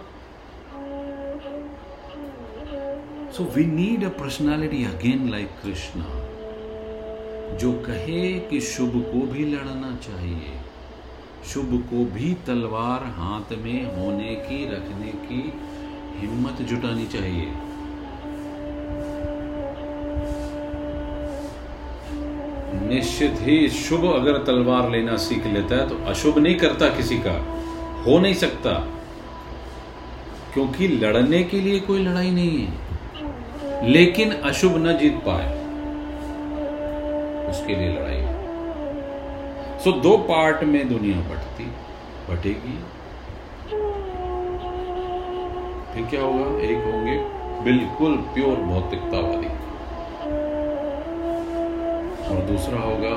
So 3.37 3.45
we 3.55 3.65
need 3.67 4.05
a 4.05 4.09
personality 4.19 4.85
again 4.85 5.31
like 5.31 5.51
Krishna 5.63 6.07
जो 7.57 7.73
कहे 7.87 8.33
कि 8.41 8.61
शुभ 8.61 8.93
को 9.07 9.27
भी 9.27 9.45
लड़ना 9.47 9.97
चाहिए। 10.03 10.53
शुभ 11.45 11.73
को 11.91 12.05
भी 12.15 12.33
तलवार 12.47 13.05
हाथ 13.17 13.53
में 13.59 13.85
होने 13.97 14.35
की, 14.45 14.65
रखने 14.67 15.13
की 15.25 15.43
हिम्मत 16.19 16.63
जुटानी 16.63 17.07
चाहिए। 17.07 17.49
निश्चित 22.89 23.35
ही 23.41 23.69
शुभ 23.71 24.05
अगर 24.07 24.39
तलवार 24.45 24.91
लेना 24.91 25.17
सीख 25.17 25.47
लेता 25.47 25.77
है 25.77 25.89
तो 25.89 26.05
अशुभ 26.05 26.39
नहीं 26.39 26.55
करता 26.59 26.89
किसी 26.97 27.19
का। 27.19 27.35
हो 28.07 28.19
नहीं 28.19 28.35
सकता, 28.35 28.73
क्योंकि 30.55 30.89
लड़ने 30.89 31.43
के 31.45 31.61
लिए 31.61 31.81
कोई 31.81 32.03
लड़ाई 32.05 32.31
नहीं 32.31 32.59
है। 32.59 33.89
लेकिन 33.89 34.33
अशुभ 34.45 34.77
न 34.77 34.97
जीत 34.99 35.21
पाए, 35.27 35.47
उसके 37.51 37.75
लिए 37.75 37.93
लड़ाई 37.93 38.17
है। 38.17 39.79
सो 39.79 39.93
दो 40.01 40.17
पार्ट 40.29 40.65
में 40.65 40.89
दुनिया 40.89 41.21
बटती 41.29 41.65
बटेगी 42.29 42.79
फिर 45.95 46.05
क्या 46.11 46.21
होगा? 46.23 46.45
एक 46.63 46.85
होंगे 46.85 47.17
बिल्कुल 47.65 48.17
प्योर 48.35 48.57
भौतिकतावादी। 48.67 49.51
और 52.27 52.39
दूसरा 52.47 52.79
होगा 52.81 53.15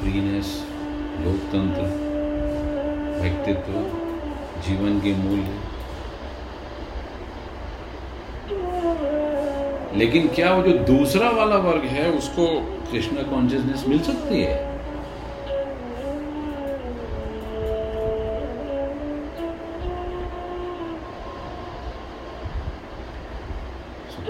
फ्रीनेस 0.00 0.48
लोकतंत्र, 1.20 1.82
व्यक्तित्व, 3.22 3.72
जीवन 4.62 5.00
के 5.00 5.14
मूल्य। 5.14 5.58
लेकिन 9.98 10.28
क्या 10.28 10.54
वो 10.54 10.62
जो 10.62 10.78
दूसरा 10.78 11.30
वाला 11.30 11.56
वर्ग 11.56 11.82
है, 11.82 12.10
उसको 12.10 12.46
कृष्णा 12.92 13.22
कॉन्शियसनेस 13.22 13.84
मिल 13.88 14.02
सकती 14.02 14.40
है? 14.40 14.74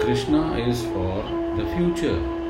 Krishna 0.01 0.57
is 0.67 0.83
for 0.85 1.23
the 1.57 1.67
future 1.75 2.44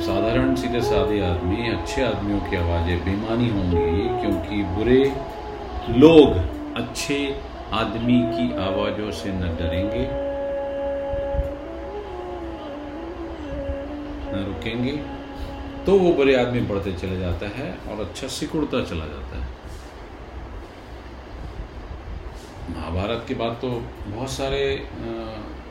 साधारण 0.00 0.54
सीधे 0.56 0.80
साधे 0.82 1.20
आदमी, 1.22 1.68
अच्छे 1.70 2.02
आदमियों 2.02 2.40
की 2.40 2.56
आवाज़ें 2.56 2.98
बेमानी 3.04 3.48
होंगी, 3.50 4.08
क्योंकि 4.20 4.62
बुरे 4.74 5.02
लोग 5.98 6.36
अच्छे 6.76 7.18
आदमी 7.74 8.18
की 8.32 8.46
आवाजों 8.62 9.10
से 9.12 9.32
न 9.32 9.50
डरेंगे, 9.58 10.04
न 14.30 14.44
रुकेंगे। 14.46 14.96
तो 15.86 15.98
वो 15.98 16.12
बुरे 16.14 16.34
आदमी 16.36 16.60
बढ़ते 16.68 16.92
चले 16.94 17.18
जाता 17.18 17.46
है 17.56 17.70
और 17.90 18.00
अच्छा 18.04 18.26
सिकुड़ता 18.30 18.84
चला 18.84 19.06
जाता 19.06 19.34
है। 19.36 19.48
महाभारत 22.70 23.24
के 23.28 23.34
बाद 23.34 23.52
तो 23.62 23.68
बहुत 24.06 24.30
सारे 24.30 24.62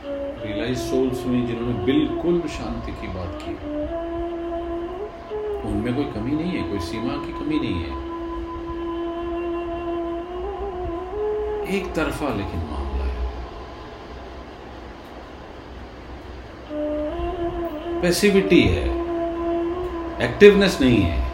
रियलाइज़ 0.04 0.78
सोल्स 0.80 1.24
हुई 1.26 1.40
जिन्होंने 1.46 1.84
बिल्कुल 1.84 2.40
शांति 2.50 2.92
की 2.92 3.08
बात 3.08 3.38
की। 3.42 3.54
उनमें 5.64 5.94
कोई 5.94 6.04
कमी 6.04 6.30
नहीं 6.30 6.52
है, 6.52 6.68
कोई 6.68 6.78
सीमा 6.78 7.14
की 7.26 7.32
कमी 7.32 7.58
नहीं 7.58 7.74
है। 7.74 8.10
एक 11.76 11.92
तरफा 11.94 12.28
लेकिन 12.28 12.60
मामला 12.70 13.04
है। 13.04 13.20
पैसिविटी 18.02 18.60
है। 18.60 19.00
एक्टिवनेस 20.22 20.78
नहीं 20.80 21.02
है। 21.02 21.30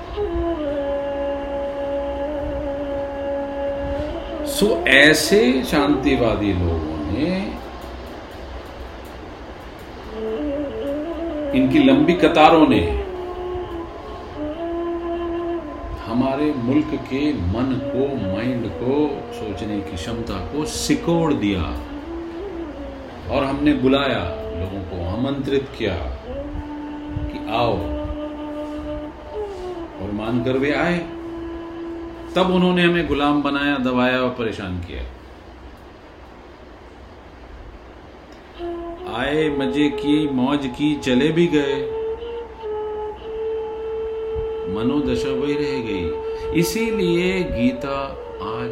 सो 4.46 4.84
ऐसे 4.88 5.62
शांतिवादी 5.62 6.52
लोगों 6.52 7.12
ने 7.12 7.56
इनकी 11.58 11.78
लंबी 11.78 12.12
कतारों 12.12 12.66
ने 12.68 13.05
हमारे 16.36 16.52
मुल्क 16.54 16.90
के 16.94 17.32
मन 17.32 17.68
को 17.84 18.06
माइंड 18.22 18.64
को, 18.70 18.94
सोचने 19.34 19.76
की 19.80 19.96
क्षमता 19.96 20.38
को 20.46 20.64
सिकोड़ 20.64 21.32
दिया 21.34 21.62
और 23.30 23.44
हमने 23.44 23.72
बुलाया, 23.72 24.18
लोगों 24.56 24.82
को 24.82 24.96
आमंत्रित 25.16 25.68
किया 25.78 25.94
कि 27.22 27.38
आओ 27.52 27.78
और 30.00 30.12
मानकर 30.12 30.58
वे 30.58 30.72
आए। 30.74 30.98
तब 32.36 32.52
उन्होंने 32.54 32.82
हमें 32.82 33.06
गुलाम 33.08 33.42
बनाया, 33.42 33.78
दबाया 33.78 34.20
और 34.20 34.30
परेशान 34.30 34.78
किया। 34.80 35.02
आए 39.16 39.48
मज़े 39.58 39.88
की, 39.88 40.28
मौज 40.28 40.66
की, 40.66 40.94
चले 40.96 41.28
भी 41.28 41.46
गए। 41.46 41.82
मनोदशा 44.74 45.30
वही 45.30 45.54
रह 45.54 45.82
गई। 45.88 46.25
इसीलिए 46.54 47.42
गीता 47.44 47.98
आज 48.44 48.70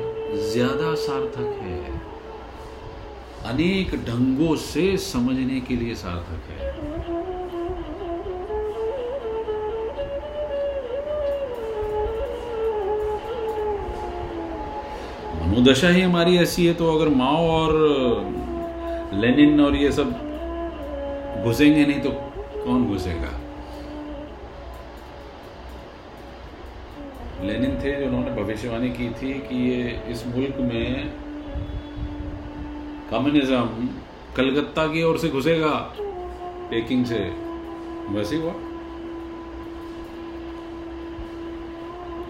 ज़्यादा 0.53 0.95
सार्थक 0.97 1.59
है। 1.63 1.83
अनेक 3.45 3.95
ढंगों 4.07 4.55
से 4.57 4.97
समझने 4.97 5.61
के 5.61 5.77
लिए 5.77 5.95
सार्थक 5.95 6.51
है। 6.51 6.73
मनोदशा 15.43 15.89
ही 15.89 16.01
हमारी 16.01 16.37
ऐसी 16.39 16.67
है 16.67 16.75
तो 16.75 16.95
अगर 16.97 17.09
माओ 17.15 17.47
और 17.51 17.73
लेनिन 19.15 19.61
और 19.61 19.77
ये 19.77 19.93
सब 19.93 20.13
घुसेंगे 21.45 21.85
नहीं 21.87 22.01
तो 22.01 22.11
कौन 22.65 22.87
घुसेगा? 22.87 23.41
लेनिन 27.44 27.74
थे 27.74 27.96
जिन्होंने 27.96 28.30
भविष्यवाणी 28.30 28.88
की 28.90 29.09
थी 29.11 29.33
कि 29.40 29.70
ये 29.70 30.02
इस 30.09 30.26
मुल्क 30.26 30.57
में 30.61 31.11
कम्युनिज्म 33.11 33.88
कलकत्ता 34.37 34.87
की 34.87 35.02
ओर 35.02 35.18
से 35.18 35.28
घुसेगा, 35.28 35.72
पेकिंग 36.70 37.04
से। 37.07 37.18
वैसे 38.09 38.37
हुआ। 38.37 38.52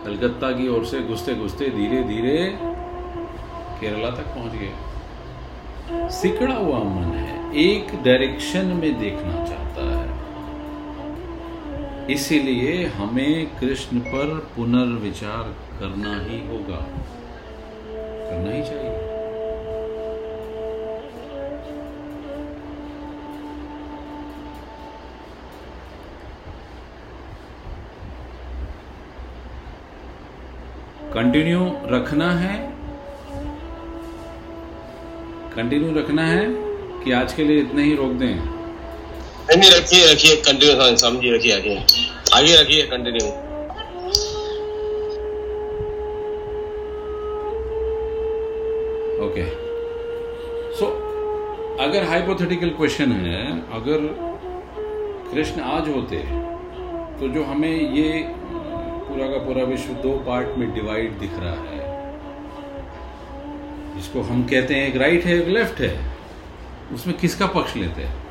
कलकत्ता 0.04 0.50
की 0.52 0.68
ओर 0.68 0.84
से 0.84 1.00
घुसते 1.00 1.34
घुसते 1.34 1.68
धीरे 1.70 2.02
धीरे 2.04 2.58
केरला 3.80 4.10
तक 4.10 4.26
पहुँच 4.28 4.52
गए। 4.52 4.74
सिकड़ा 6.10 6.54
हुआ 6.54 6.78
मन 6.78 7.12
है, 7.14 7.56
एक 7.56 7.94
डायरेक्शन 8.04 8.66
में 8.66 9.00
देखना 9.00 9.44
चाहता 9.44 9.88
है। 9.98 10.23
इसीलिए 12.10 12.86
हमें 12.86 13.58
कृष्ण 13.60 14.00
पर 14.00 14.52
पुनर्विचार 14.56 15.42
करना 15.80 16.20
ही 16.20 16.46
होगा। 16.48 16.86
करना 18.30 18.52
ही 18.52 18.62
चाहिए। 18.62 19.14
कंटिन्यू 31.14 31.72
रखना 31.84 32.30
है। 32.32 32.70
कंटिन्यू 35.56 35.94
रखना 35.98 36.22
है 36.22 36.46
कि 37.04 37.12
आज 37.12 37.32
के 37.32 37.44
लिए 37.44 37.62
इतने 37.62 37.82
ही 37.82 37.96
रोक 37.96 38.10
दें। 38.10 38.53
नहीं 39.50 39.70
रखिए 39.70 40.04
रखिए 40.12 40.36
कंटिन्यू 40.44 40.96
समझिए 40.96 41.34
रखिए 41.34 41.56
आगे 41.56 41.74
आगे 42.36 42.54
रखिए 42.60 42.86
कंटिन्यू 42.86 43.26
ओके 49.26 49.44
सो 50.78 50.86
अगर 51.80 52.04
हाइपोथेटिकल 52.04 52.68
क्वेश्चन 52.70 53.12
है, 53.12 53.44
अगर 53.78 54.08
कृष्ण 55.32 55.60
आज 55.76 55.88
होते 55.88 56.16
तो 57.20 57.28
जो 57.28 57.44
हमें 57.44 57.70
ये 57.70 58.24
पूरा 58.32 59.26
का 59.26 59.38
पूरा 59.46 59.64
विश्व 59.64 59.92
दो 60.02 60.18
पार्ट 60.26 60.58
में 60.58 60.72
डिवाइड 60.74 61.18
दिख 61.20 61.38
रहा 61.38 61.54
है 61.70 61.82
जिसको 63.96 64.22
हम 64.22 64.42
कहते 64.44 64.74
हैं 64.74 64.88
एक 64.88 64.96
राइट 64.96 65.24
है, 65.24 65.38
एक 65.38 65.48
लेफ़्ट 65.48 65.80
है, 65.80 65.94
उसमें 66.94 67.16
किसका 67.18 67.46
पक्ष 67.46 67.76
लेते 67.76 68.02
हैं? 68.02 68.23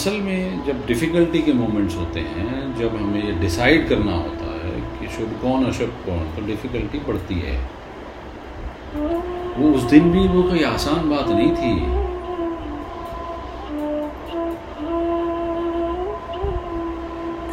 असल 0.00 0.12
में 0.12 0.64
जब 0.64 0.86
डिफिकल्टी 0.86 1.42
के 1.42 1.52
मोमेंट्स 1.52 1.96
होते 1.96 2.20
हैं, 2.20 2.78
जब 2.78 2.96
हमें 2.96 3.24
ये 3.24 3.32
डिसाइड 3.32 3.88
करना 3.88 4.12
होता 4.12 4.46
है 4.64 4.70
कि 4.80 5.08
शुभ 5.08 5.40
कौन 5.42 5.64
अशुभ 5.64 5.88
कौन 5.88 6.18
तो 6.18 6.46
डिफिकल्टी 6.46 6.98
बढ़ती 6.98 7.34
है। 7.34 7.70
वो 9.58 9.72
उस 9.74 9.82
दिन 9.82 10.10
भी 10.12 10.28
वो 10.28 10.42
कोई 10.42 10.62
आसान 10.62 11.10
बात 11.10 11.28
नहीं 11.28 11.50
थी। 11.50 11.80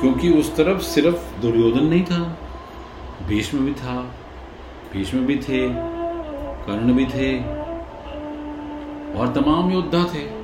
क्योंकि 0.02 0.30
उस 0.30 0.56
तरफ़ 0.56 0.82
सिर्फ़ 0.82 1.42
दुर्योधन 1.42 1.86
नहीं 1.86 2.04
था, 2.04 2.38
भीष्म 3.28 3.60
भी 3.60 3.74
था, 3.74 4.12
भीष्म 4.94 5.20
भी 5.20 5.36
थे, 5.36 5.70
कर्ण 6.66 6.94
भी 6.94 7.06
थे, 7.06 7.38
और 9.20 9.34
तमाम 9.36 9.72
योद्धा 9.72 10.04
थे। 10.04 10.37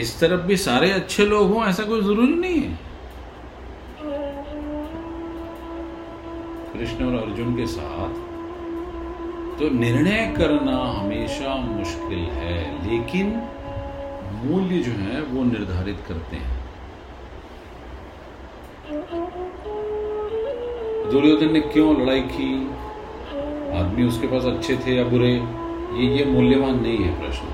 इस 0.00 0.18
तरफ़ 0.20 0.40
भी 0.40 0.56
सारे 0.56 0.90
अच्छे 0.90 1.24
लोग 1.26 1.52
हों, 1.52 1.64
ऐसा 1.66 1.82
कोई 1.82 2.00
ज़रूरी 2.00 2.34
नहीं 2.34 2.60
है। 2.60 2.78
कृष्ण 6.72 7.04
और 7.04 7.14
अर्जुन 7.22 7.56
के 7.56 7.66
साथ 7.66 8.24
तो 9.58 9.68
निर्णय 9.74 10.34
करना 10.38 10.76
हमेशा 10.92 11.54
मुश्किल 11.56 12.18
है, 12.18 12.56
लेकिन 12.88 13.28
मूल्य 14.44 14.78
जो 14.78 14.92
है 14.92 15.20
वो 15.22 15.44
निर्धारित 15.44 15.98
करते 16.08 16.36
हैं। 16.36 16.54
दुर्योधन 21.10 21.52
ने 21.52 21.60
क्यों 21.60 21.94
लड़ाई 22.02 22.20
की? 22.20 22.52
आदमी 23.78 24.04
उसके 24.04 24.26
पास 24.26 24.44
अच्छे 24.44 24.76
थे 24.76 24.94
या 24.94 25.04
बुरे? 25.04 25.32
ये 25.96 26.06
ये 26.16 26.24
मूल्यवान 26.24 26.80
नहीं 26.82 26.98
है 26.98 27.18
प्रश्न। 27.20 27.46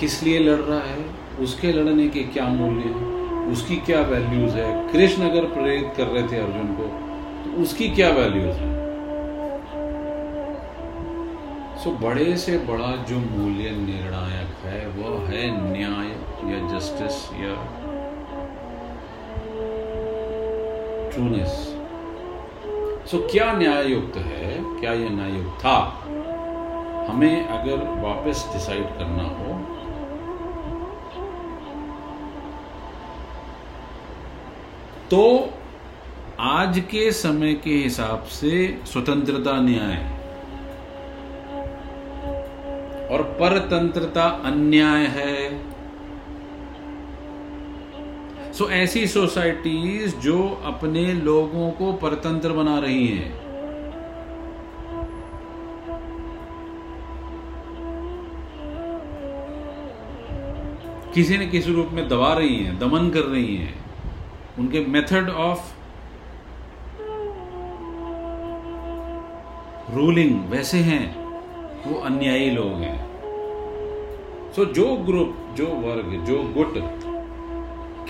किस 0.00 0.22
लिए 0.22 0.38
लड़ 0.38 0.60
रहा 0.60 0.80
है? 0.80 1.21
उसके 1.40 1.72
लड़ने 1.72 2.08
के 2.08 2.22
क्या 2.22 2.46
मूल्य 2.46 2.88
है? 2.88 3.10
उसकी 3.52 3.76
क्या 3.76 4.00
वैल्यूज़ 4.00 4.56
है? 4.56 4.92
कृष्ण 4.92 5.30
अगर 5.30 5.44
प्रेरित 5.44 5.92
कर 5.96 6.06
रहे 6.06 6.22
थे 6.22 6.36
अर्जुन 6.36 6.74
को 6.74 6.84
तो 7.44 7.62
उसकी 7.62 7.88
क्या 7.88 8.08
वैल्यूज़ 8.10 8.56
है? 8.56 8.70
सो 11.76 11.90
बड़े 11.90 12.36
से 12.36 12.58
बड़ा 12.58 12.96
जो 13.08 13.18
मूल्य 13.18 13.70
निर्णायक 13.70 14.64
है, 14.64 14.86
वह 14.88 15.28
है 15.28 15.72
न्याय 15.72 16.08
या 16.52 16.58
जस्टिस 16.68 17.24
या 17.34 17.54
ट्रूनेस 21.10 21.68
सो 23.10 23.18
क्या 23.32 23.52
न्याय 23.52 23.86
युक्त 23.86 24.16
है? 24.16 24.80
क्या 24.80 24.92
यह 24.92 25.10
न्याय 25.10 25.30
युक्त 25.30 25.58
था? 25.58 25.78
हमें 27.08 27.48
अगर 27.48 27.78
वापस 28.02 28.48
डिसाइड 28.52 28.84
करना 28.98 29.22
हो 29.22 29.81
तो 35.12 35.50
आज 36.40 36.78
के 36.90 37.12
समय 37.12 37.54
के 37.54 37.70
हिसाब 37.70 38.22
से 38.22 38.80
स्वतंत्रता 38.86 39.52
न्याय 39.60 39.96
और 43.08 43.22
परतंत्रता 43.40 44.24
अन्याय 44.44 45.06
है। 45.06 45.50
सो 48.52 48.68
ऐसी 48.70 49.06
सोसाइटीज 49.06 50.16
जो 50.16 50.48
अपने 50.64 51.12
लोगों 51.12 51.70
को 51.70 51.92
परतंत्र 51.92 52.52
बना 52.52 52.78
रही 52.78 53.06
हैं। 53.08 53.30
किसी 61.14 61.38
न 61.38 61.50
किसी 61.50 61.72
रूप 61.72 61.88
में 61.92 62.08
दबा 62.08 62.32
रही 62.32 62.56
हैं, 62.56 62.78
दमन 62.78 63.10
कर 63.10 63.20
रही 63.20 63.56
हैं। 63.56 63.81
उनके 64.58 64.80
मेथड 64.86 65.28
ऑफ़ 65.30 65.70
रूलिंग 69.94 70.34
वैसे 70.50 70.78
हैं 70.78 71.04
वो 71.86 72.00
अन्यायी 72.00 72.50
लोग 72.50 72.72
हैं। 72.80 72.98
सो 74.52 74.62
so, 74.62 74.72
जो 74.72 74.96
ग्रुप 74.96 75.36
जो 75.56 75.66
वर्ग 75.66 76.10
जो 76.24 76.36
गुट 76.54 76.74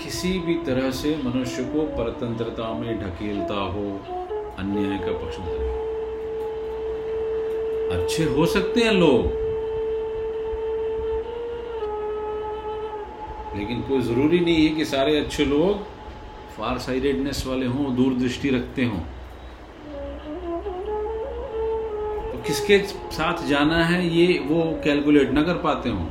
किसी 0.03 0.31
भी 0.39 0.55
तरह 0.65 0.89
से 0.91 1.15
मनुष्य 1.25 1.63
को 1.63 1.85
परतंत्रता 1.97 2.73
में 2.73 2.99
ढकेलता 2.99 3.59
हो 3.73 3.85
अन्याय 4.59 4.97
का 4.97 5.13
पक्षधर 5.17 5.71
अच्छे 7.97 8.23
हो 8.23 8.45
सकते 8.45 8.81
हैं 8.81 8.91
लोग 8.91 9.25
लेकिन 13.57 13.81
कोई 13.81 14.01
ज़रूरी 14.01 14.39
नहीं 14.39 14.67
है 14.67 14.75
कि 14.75 14.85
सारे 14.85 15.17
अच्छे 15.19 15.45
लोग 15.45 15.92
फार 16.57 16.77
साइडेडनेस 16.77 17.43
वाले 17.47 17.65
हों, 17.65 17.95
दूरदृष्टि 17.95 18.49
रखते 18.49 18.85
हों। 18.85 18.99
तो 22.31 22.41
किसके 22.47 22.77
साथ 23.11 23.47
जाना 23.47 23.83
है, 23.85 24.07
ये 24.07 24.39
वो 24.39 24.63
कैलकुलेट 24.83 25.31
ना 25.31 25.43
कर 25.43 25.53
पाते 25.53 25.89
हों। 25.89 26.05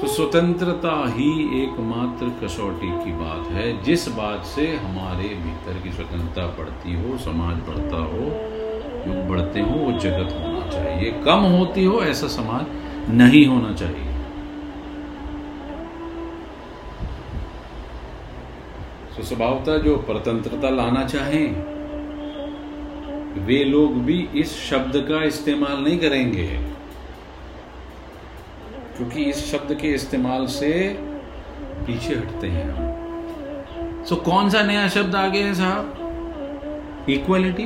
तो 0.00 0.08
स्वतंत्रता 0.08 0.92
ही 1.08 1.30
एकमात्र 1.62 2.28
कसौटी 2.42 2.88
की 3.04 3.12
बात 3.12 3.50
है, 3.52 3.82
जिस 3.82 4.08
बात 4.08 4.44
से 4.44 4.66
हमारे 4.76 5.28
भीतर 5.28 5.80
की 5.82 5.92
स्वतंत्रता 5.92 6.46
बढ़ती 6.58 6.94
हो, 6.94 7.18
समाज 7.18 7.56
बढ़ता 7.68 7.96
हो 7.96 8.24
युग 9.06 9.28
बढ़ते 9.28 9.60
हो, 9.60 9.74
वो 9.74 9.92
जगत 9.98 10.32
होना 10.32 10.66
चाहिए। 10.70 11.10
कम 11.24 11.44
होती 11.56 11.84
हो, 11.84 12.00
ऐसा 12.02 12.26
समाज 12.28 13.10
नहीं 13.10 13.46
होना 13.46 13.72
चाहिए। 13.74 14.11
तो 19.16 19.22
स्वभावतः 19.22 19.78
जो 19.78 19.96
परतंत्रता 19.96 20.70
लाना 20.70 21.04
चाहें, 21.04 21.72
वे 23.46 23.64
लोग 23.64 23.94
भी 23.94 24.28
इस 24.34 24.60
शब्द 24.60 24.96
का 24.96 25.24
इस्तेमाल 25.24 25.84
नहीं 25.84 25.98
करेंगे। 25.98 26.46
क्योंकि 28.96 29.24
इस 29.24 29.52
शब्द 29.52 29.74
के 29.74 29.88
इस्तेमाल 29.88 30.46
से 30.46 30.98
पीछे 31.86 32.14
हटते 32.14 32.46
हैं 32.46 32.70
हम। 32.70 34.04
सो 34.04 34.16
कौन 34.16 34.50
सा 34.50 34.62
नया 34.62 34.88
शब्द 34.88 35.14
आ 35.14 35.28
गया 35.28 35.46
है 35.46 35.54
साहब? 35.54 35.98
इक्वलिटी 37.08 37.64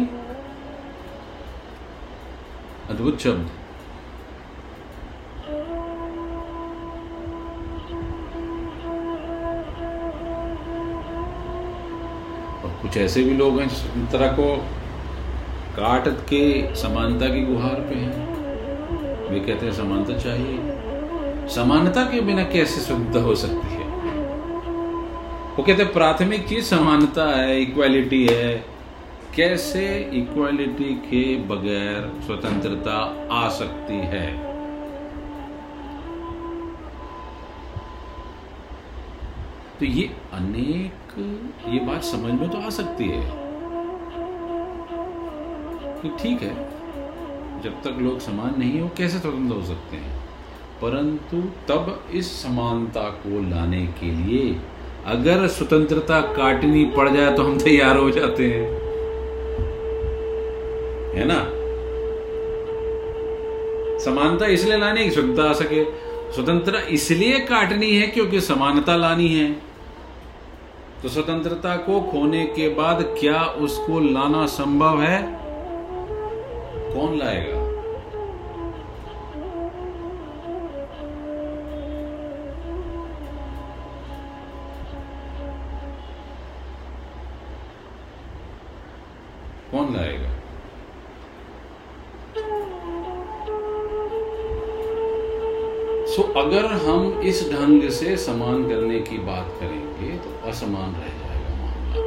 अद्भुत 2.91 3.21
शब्द। 3.21 3.51
कुछ 12.97 13.05
ऐसे 13.05 13.23
भी 13.23 13.35
लोग 13.35 13.61
हैं 13.61 13.69
जिस 13.69 14.13
तरह 14.13 14.29
को 14.29 14.57
काट 15.77 16.09
के 16.09 16.75
समानता 16.75 17.27
की 17.27 17.43
गुहार 17.43 17.75
पे 17.75 17.95
हैं। 17.95 18.29
वे 19.31 19.41
कहते 19.41 19.67
हैं, 19.67 19.73
समानता 19.73 20.19
चाहिए। 20.19 20.59
समानता 21.49 22.03
के 22.03 22.21
बिना 22.21 22.45
कैसे 22.45 22.81
स्वतंत्रता 22.81 23.21
हो 23.21 23.35
सकती 23.35 23.75
है? 23.75 23.85
वो 25.57 25.63
कहते 25.63 25.83
हैं, 25.83 25.93
प्राथमिक 25.93 26.49
चीज़ 26.49 26.65
समानता 26.65 27.39
है 27.39 27.63
इक्वालिटी 27.63 28.27
है। 28.27 28.65
कैसे 29.37 30.11
इक्वालिटी 30.15 30.95
के 30.95 31.37
बगैर 31.37 32.23
स्वतंत्रता 32.27 33.29
आ 33.33 33.49
सकती 33.49 33.95
है? 33.95 34.46
तो 39.81 39.87
ये 39.87 40.11
अनेक, 40.33 40.93
ये 41.69 41.81
बात 41.81 42.03
समझ 42.05 42.41
में 42.41 42.51
तो 42.51 42.59
आ 42.59 42.69
सकती 42.69 43.05
है। 43.05 43.47
कि 46.03 46.09
ठीक 46.09 46.43
है, 46.43 46.71
जब 47.63 47.83
तक 47.83 47.99
लोग 48.01 48.19
समान 48.19 48.55
नहीं 48.59 48.81
हो, 48.81 48.91
कैसे 48.97 49.19
स्वतंत्र 49.19 49.55
हो 49.55 49.63
सकते 49.63 49.97
हैं? 49.97 50.21
परंतु 50.83 51.43
तब 51.69 52.05
इस 52.13 52.43
समानता 52.43 53.01
को 53.01 53.51
लाने 53.51 53.87
के 53.87 54.07
लिए 54.07 54.57
अगर 55.07 55.47
स्वतंत्रता 55.47 56.21
काटनी 56.21 56.85
पड़ 56.85 57.09
जाए 57.09 57.37
तो 57.37 57.43
हम 57.43 57.59
तैयार 57.59 57.97
हो 57.97 58.11
जाते 58.11 58.47
हैं। 58.47 58.73
है 61.15 61.25
ना? 61.25 61.47
समानता 63.99 64.47
इसलिए 64.47 64.79
लाने 64.79 65.05
की 65.05 65.11
कि, 65.11 65.15
स्वतंत्रता 65.15 65.51
आ 65.51 65.53
सके। 65.53 66.06
स्वतंत्रता 66.35 66.79
इसलिए 66.79 67.39
काटनी 67.41 67.91
है 67.97 68.07
क्योंकि 68.07 68.41
समानता 68.41 68.97
लानी 68.97 69.29
है। 69.29 69.53
तो 71.03 71.09
स्वतंत्रता 71.09 71.77
को 71.77 72.01
खोने 72.01 72.45
के 72.45 72.69
बाद 72.69 73.03
क्या 73.21 73.43
उसको 73.45 74.01
लाना 74.01 74.47
संभव 74.47 75.03
है? 75.03 75.23
कौन 76.95 77.19
लाएगा? 77.19 77.66
अगर 96.47 96.67
हम 96.83 97.21
इस 97.25 97.39
ढंग 97.53 97.89
से 97.91 98.17
समान 98.17 98.63
करने 98.69 98.99
की 99.01 99.19
बात 99.25 99.47
करेंगे 99.61 100.17
तो 100.17 100.49
असमान 100.49 100.93
रह 100.95 101.09
जाएगा 101.21 101.55
मामला। 101.55 102.05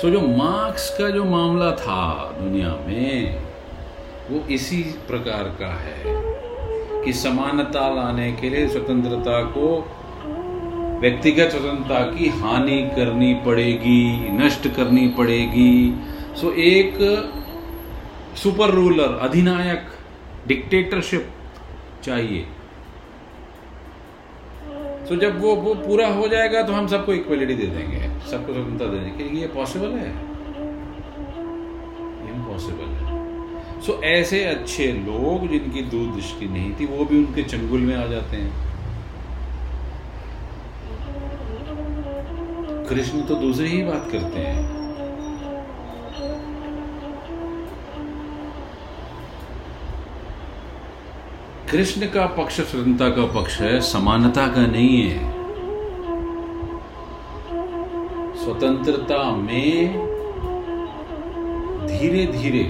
सो 0.00 0.10
जो 0.10 0.20
मार्क्स 0.38 0.88
का 0.98 1.08
जो 1.10 1.24
मामला 1.24 1.70
था 1.76 2.02
दुनिया 2.40 2.74
में, 2.86 3.40
वो 4.30 4.40
इसी 4.50 4.82
प्रकार 5.08 5.44
का 5.60 5.72
है 5.76 6.02
कि 7.04 7.12
समानता 7.12 7.88
लाने 7.94 8.30
के 8.32 8.50
लिए 8.50 8.68
स्वतंत्रता 8.68 9.42
को 9.50 9.68
व्यक्तिगत 11.00 11.50
स्वतंत्रता 11.50 12.00
की 12.10 12.28
हानि 12.36 12.82
करनी 12.96 13.32
पड़ेगी, 13.46 14.04
नष्ट 14.38 14.68
करनी 14.68 15.06
पड़ेगी। 15.08 15.74
सो 16.36 16.52
एक 16.64 16.98
सुपर 18.36 18.70
रूलर 18.70 19.18
अधिनायक 19.18 19.88
डिक्टेटरशिप 20.48 21.30
चाहिए। 22.04 22.46
तो 25.08 25.16
जब 25.16 25.40
वो 25.40 25.54
वो 25.56 25.74
पूरा 25.74 26.06
हो 26.08 26.28
जाएगा 26.28 26.62
तो 26.62 26.72
हम 26.72 26.86
सबको 26.86 27.12
इक्वलिटी 27.12 27.54
दे 27.54 27.66
देंगे 27.66 28.30
सबको 28.30 28.52
स्वतंत्रता 28.52 28.92
दे 28.92 28.98
देंगे। 28.98 29.40
ये 29.40 29.46
पॉसिबल 29.46 29.88
है? 29.88 30.10
इम्पॉसिबल 32.34 32.88
है। 32.90 33.80
सो 33.80 33.92
so, 33.92 34.04
ऐसे 34.04 34.44
अच्छे 34.44 34.86
लोग 34.92 35.48
जिनकी 35.48 35.82
दूरदृष्टि 35.82 36.46
नहीं 36.46 36.74
थी 36.80 36.86
वो 36.86 37.04
भी 37.04 37.24
उनके 37.24 37.42
चंगुल 37.42 37.80
में 37.80 37.96
आ 37.96 38.06
जाते 38.06 38.36
हैं। 38.36 38.52
कृष्ण 42.88 43.22
तो 43.22 43.34
दूसरी 43.34 43.68
ही 43.68 43.82
बात 43.84 44.08
करते 44.12 44.40
हैं। 44.40 44.85
कृष्ण 51.70 52.06
का 52.06 52.26
पक्ष, 52.26 52.60
स्वतंत्रता 52.60 53.08
का 53.08 53.40
पक्ष 53.40 53.60
है, 53.60 53.80
समानता 53.80 54.46
का 54.46 54.66
नहीं 54.66 55.02
है। 55.02 55.30
स्वतंत्रता 58.44 59.36
में 59.36 59.98
धीरे 61.86 62.26
धीरे 62.26 62.62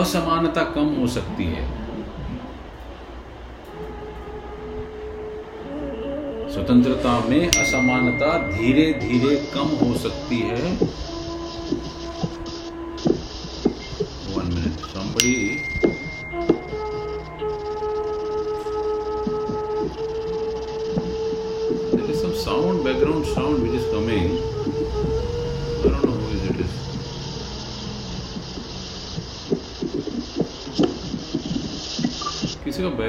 असमानता 0.00 0.62
कम 0.62 0.88
हो 1.00 1.06
सकती 1.06 1.44
है। 1.44 1.66
स्वतंत्रता 6.52 7.18
में 7.28 7.48
असमानता 7.48 8.38
धीरे 8.48 8.92
धीरे 8.92 9.36
कम 9.54 9.86
हो 9.86 9.94
सकती 9.94 10.38
है। 10.38 10.76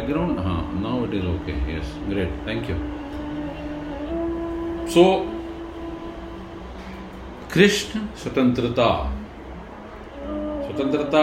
बैकग्राउंड 0.10 0.40
हाँ 0.40 0.62
now 0.82 1.04
it 1.06 1.14
is 1.14 1.26
okay 1.28 1.54
yes 1.72 1.90
great 2.10 2.32
thank 2.48 2.70
you 2.70 2.76
so 4.94 5.04
Krishna 7.54 8.00
स्वतंत्रता 8.22 8.88
स्वतंत्रता 10.66 11.22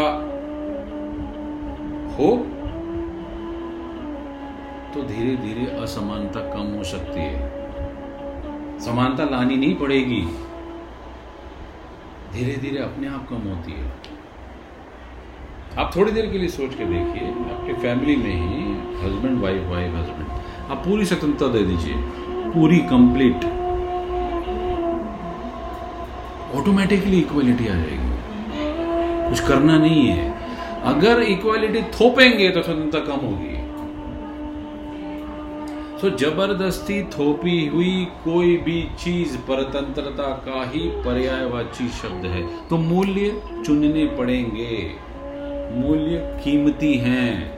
हो 2.16 2.28
तो 4.95 5.03
धीरे 5.09 5.37
धीरे 5.37 5.66
असमानता 5.82 6.41
कम 6.53 6.66
हो 6.76 6.84
सकती 6.91 7.20
है। 7.20 7.55
समानता 8.80 9.24
लानी 9.24 9.57
नहीं 9.57 9.74
पड़ेगी। 9.76 10.20
धीरे 12.32 12.55
धीरे 12.62 12.78
अपने 12.82 13.09
आप 13.09 13.28
कम 13.30 13.49
होती 13.49 13.72
है। 13.72 13.91
आप 15.78 15.91
थोड़ी 15.97 16.12
देर 16.12 16.26
के 16.32 16.39
लिए 16.39 16.49
सोच 16.49 16.74
के 16.74 16.84
देखिए, 16.84 17.28
आपके 17.28 17.72
फैमिली 17.82 18.16
में 18.16 18.34
ही 18.34 18.65
हस्बैंड 18.95 19.41
वाइफ 19.43 19.62
वाइफ 19.62 19.95
हस्बैंड 19.95 20.70
आप 20.70 20.84
पूरी 20.87 21.05
स्वतंत्रता 21.05 21.53
दे 21.53 21.62
दीजिए। 21.62 21.95
पूरी 22.53 22.78
कंप्लीट 22.78 23.45
ऑटोमेटिकली 26.55 27.18
इक्वलिटी 27.18 27.64
आ 27.64 27.74
जाएगी। 27.74 28.14
कुछ 29.28 29.41
करना 29.41 29.78
नहीं 29.78 30.07
है। 30.07 30.34
अगर 30.84 31.22
इक्वालिटी 31.22 31.82
थोपेंगे 31.82 32.49
तो 32.49 32.62
स्वतंत्रता 32.62 33.07
कम 33.07 33.26
होगी। 33.26 33.55
सो 36.01 36.11
ज़बरदस्ती 36.11 37.03
थोपी 37.03 37.66
हुई 37.66 38.07
कोई 38.24 38.57
भी 38.57 38.82
चीज़ 38.99 39.37
परतंत्रता 39.37 40.22
का 40.22 40.70
ही 40.74 40.80
पर्यायवाची 40.80 41.89
शब्द 41.89 42.26
है। 42.26 42.68
तो 42.68 42.76
मूल्य 42.76 43.43
चुनने 43.66 44.07
पड़ेंगे। 44.07 44.91
मूल्य 45.76 46.41
कीमती 46.45 46.95
हैं। 46.95 47.55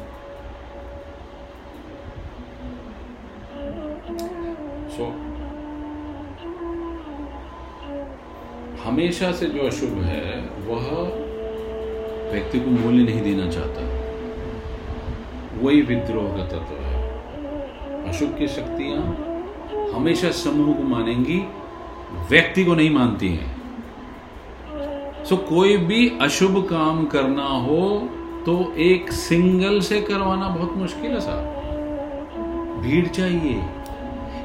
हमेशा 8.99 9.31
से 9.33 9.47
जो 9.47 9.67
अशुभ 9.67 9.99
है, 10.03 10.31
वह 10.67 10.87
व्यक्ति 12.33 12.61
को 12.61 12.71
मूल्य 12.71 13.03
नहीं 13.03 13.21
देना 13.23 13.51
चाहता। 13.51 13.83
वही 15.61 15.83
विद्रोह 15.83 16.27
का 16.37 16.47
तत्व 16.47 16.75
है। 16.77 18.09
अशुभ 18.09 18.35
की 18.39 18.49
शक्तियाँ 18.49 19.03
हमेशा 19.95 20.31
समूह 20.31 20.73
को 20.75 20.83
मानेंगी, 20.89 21.39
व्यक्ति 22.31 22.65
को 22.65 22.75
नहीं 22.75 22.91
मानती 22.91 23.29
हैं। 23.29 25.25
सो 25.25 25.37
कोई 25.49 25.77
भी 25.87 26.01
अशुभ 26.23 26.63
काम 26.71 27.05
करना 27.07 27.49
हो 27.63 27.83
तो 28.47 28.61
एक 28.83 29.13
सिंगल 29.15 29.81
से 29.81 30.01
करवाना 30.03 30.49
बहुत 30.49 30.77
मुश्किल 30.77 31.11
है 31.11 31.21
साहब। 31.21 32.81
भीड़ 32.83 33.07
चाहिए, 33.09 33.61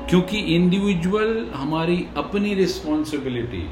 क्योंकि 0.10 0.38
इंडिविजुअल 0.56 1.32
हमारी 1.56 2.06
अपनी 2.18 2.54
रिस्पॉन्सिबिलिटी 2.56 3.70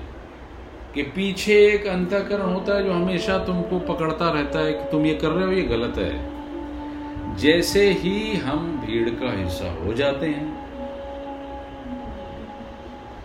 के 0.95 1.03
पीछे 1.11 1.53
एक 1.65 1.85
अंतकरण 1.87 2.41
होता 2.43 2.75
है 2.75 2.83
जो 2.83 2.93
हमेशा 2.93 3.37
तुमको 3.45 3.79
पकड़ता 3.87 4.29
रहता 4.31 4.59
है 4.59 4.73
कि 4.73 4.89
तुम 4.91 5.05
ये 5.05 5.13
कर 5.15 5.29
रहे 5.29 5.45
हो, 5.45 5.51
ये 5.51 5.61
गलत 5.67 5.97
है। 5.97 7.35
जैसे 7.37 7.83
ही 7.93 8.35
हम 8.37 8.67
भीड़ 8.85 9.09
का 9.11 9.31
हिस्सा 9.33 9.71
हो 9.75 9.93
जाते 9.93 10.27
हैं, 10.27 10.49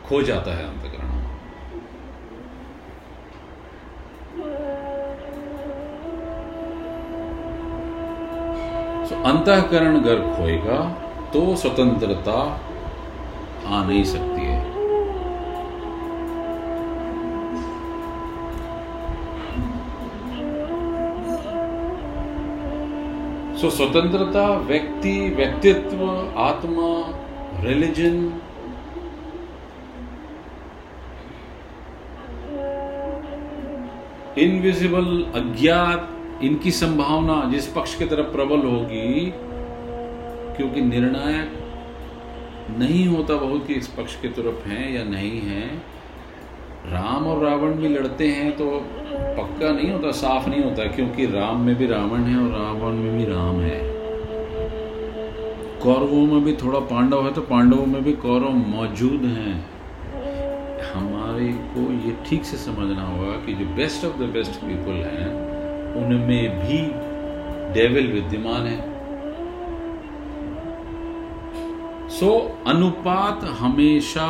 खो 0.06 0.22
जाता 0.22 0.56
है 0.56 0.64
अंतकरण। 0.64 1.10
सो 9.06 9.22
अंतकरण 9.24 10.00
अगर 10.00 10.20
खोएगा 10.36 10.80
तो 11.32 11.44
स्वतंत्रता 11.56 12.38
आ 13.66 13.84
नहीं 13.84 14.04
सकती। 14.06 14.45
सो 23.66 23.70
स्वतंत्रता, 23.70 24.42
व्यक्ति, 24.58 25.12
व्यक्तित्व, 25.36 26.02
आत्मा 26.38 26.88
रिलीजन 27.62 28.18
इनविजिबल 34.38 35.08
अज्ञात, 35.34 36.08
इनकी 36.42 36.70
संभावना 36.70 37.42
जिस 37.50 37.66
पक्ष 37.66 37.94
की 37.94 38.06
तरफ़ 38.06 38.26
प्रबल 38.26 38.66
होगी, 38.66 39.32
क्योंकि 40.56 40.80
निर्णायक 40.80 41.58
नहीं 42.78 43.06
होता 43.08 43.34
बहुत 43.34 43.66
कि 43.66 43.74
इस 43.74 43.88
पक्ष 43.88 44.20
की 44.20 44.28
तरफ़ 44.28 44.68
हैं 44.68 44.92
या 44.92 45.04
नहीं 45.04 45.40
हैं। 45.40 45.70
राम 46.92 47.26
और 47.26 47.44
रावण 47.44 47.74
भी 47.74 47.88
लड़ते 47.88 48.28
हैं 48.28 48.50
तो 48.52 48.70
पक्का 49.36 49.70
नहीं 49.70 49.90
होता 49.90 50.10
साफ़ 50.10 50.48
नहीं 50.48 50.62
होता 50.62 50.84
क्योंकि 50.84 51.26
राम 51.26 51.60
में 51.60 51.74
भी 51.74 51.86
रावण 51.86 52.24
है 52.24 52.36
और 52.38 52.50
रावण 52.50 52.92
में 52.94 53.18
भी 53.18 53.24
राम 53.24 53.60
है। 53.60 53.78
कौरवों 55.82 56.26
में 56.26 56.44
भी 56.44 56.52
थोड़ा 56.52 56.80
पांडव 56.80 57.24
है 57.24 57.32
तो 57.32 57.40
पांडवों 57.40 57.86
में 57.86 58.02
भी 58.04 58.12
कौरव 58.12 58.52
मौजूद 58.68 59.24
हैं। 59.24 59.54
हमारे 60.94 61.48
को 61.74 61.92
ये 62.06 62.16
ठीक 62.26 62.44
से 62.44 62.56
समझना 62.56 63.02
होगा 63.02 63.32
कि 63.46 63.54
जो 63.54 63.64
best 63.74 64.04
of 64.04 64.16
the 64.18 64.28
best 64.34 64.52
people 64.52 65.02
हैं 65.06 65.30
उनमें 65.94 66.58
भी 66.58 66.78
डेविल 67.74 68.12
विद्यमान 68.12 68.66
है। 68.66 68.94
सो 72.08 72.26
so, 72.26 72.68
अनुपात 72.68 73.44
हमेशा 73.44 74.28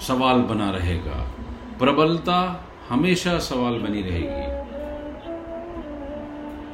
सवाल 0.00 0.40
बना 0.42 0.70
रहेगा। 0.70 1.26
प्रबलता 1.78 2.64
हमेशा 2.88 3.38
सवाल 3.38 3.78
बनी 3.78 4.02
रहेगी। 4.02 4.58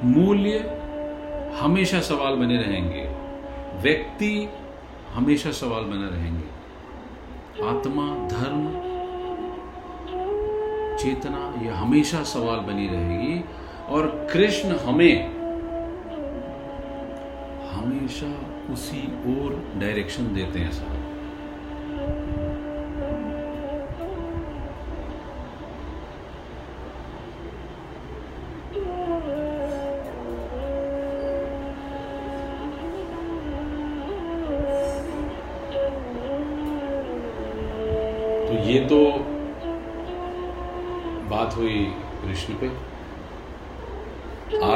मूल्य 0.08 0.80
हमेशा 1.60 2.00
सवाल 2.00 2.34
बने 2.34 2.56
रहेंगे। 2.56 3.02
व्यक्ति 3.82 4.48
हमेशा 5.12 5.50
सवाल 5.50 5.82
बने 5.82 6.16
रहेंगे। 6.16 6.48
आत्मा, 7.64 8.28
धर्म, 8.28 8.68
चेतना 10.96 11.54
यह 11.62 11.78
हमेशा 11.78 12.22
सवाल 12.22 12.58
बनी 12.58 12.86
रहेगी। 12.86 13.44
और 13.88 14.28
कृष्ण 14.32 14.76
हमें, 14.76 15.26
हमेशा 17.68 18.32
उसी 18.72 19.06
ओर 19.06 19.72
डायरेक्शन 19.76 20.34
देते 20.34 20.58
हैं 20.58 20.72
साहब। 20.72 21.13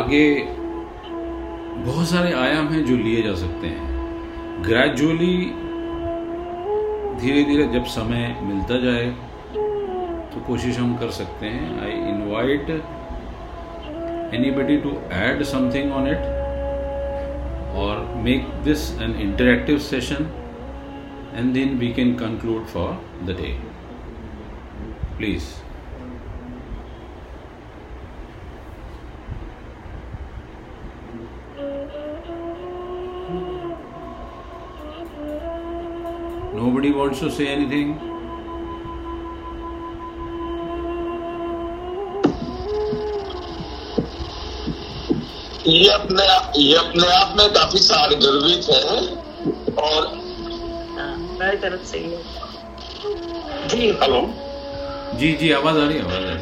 आगे 0.09 0.29
बहुत 1.85 2.07
सारे 2.09 2.33
आयाम 2.35 2.69
हैं 2.69 2.85
जो 2.85 2.95
लिए 2.97 3.23
जा 3.23 3.35
सकते 3.35 3.67
हैं। 3.67 4.63
ग्रेजुअली 4.65 5.35
धीरे 7.21 7.43
धीरे 7.45 7.67
जब 7.75 7.85
समय 7.95 8.25
मिलता 8.43 8.79
जाए 8.81 9.05
तो 10.33 10.41
कोशिश 10.47 10.79
हम 10.79 10.97
कर 10.97 11.11
सकते 11.19 11.47
हैं। 11.47 11.69
I 11.81 11.93
invite 12.13 12.71
anybody 14.35 14.77
to 14.79 14.95
add 15.19 15.43
something 15.53 15.93
on 15.93 16.09
it 16.09 16.25
और 17.83 18.05
make 18.25 18.51
this 18.65 18.91
an 19.03 19.15
interactive 19.21 19.79
session 19.93 20.33
and 21.35 21.55
then 21.57 21.79
we 21.81 21.93
can 21.95 22.15
conclude 22.25 22.67
for 22.75 23.01
the 23.23 23.41
day 23.43 23.57
Please. 25.19 25.47
Nobody 36.79 36.93
wants 36.95 37.19
to 37.19 37.29
say 37.29 37.49
anything? 37.49 37.89
ये 45.67 45.89
अपने 45.93 46.27
ये 46.63 46.75
अपने 46.79 47.09
आप 47.15 47.35
में 47.39 47.49
काफ़ी 47.55 47.79
सारे 47.87 48.17
गर्वित 48.25 48.69
है 48.71 48.83
और 49.85 50.07
हाँ, 50.99 51.17
मेरी 51.41 51.57
तरफ़ 51.65 51.85
से 51.91 51.99
जी 53.75 53.91
हेलो। 54.03 54.23
जी 55.19 55.33
जी 55.41 55.51
आवाज़ 55.59 55.79
आ 55.79 55.87
रही 55.87 55.99
है 55.99 56.05
आवाज़ 56.05 56.15
आ 56.17 56.31
रही 56.31 56.33
है। 56.33 56.38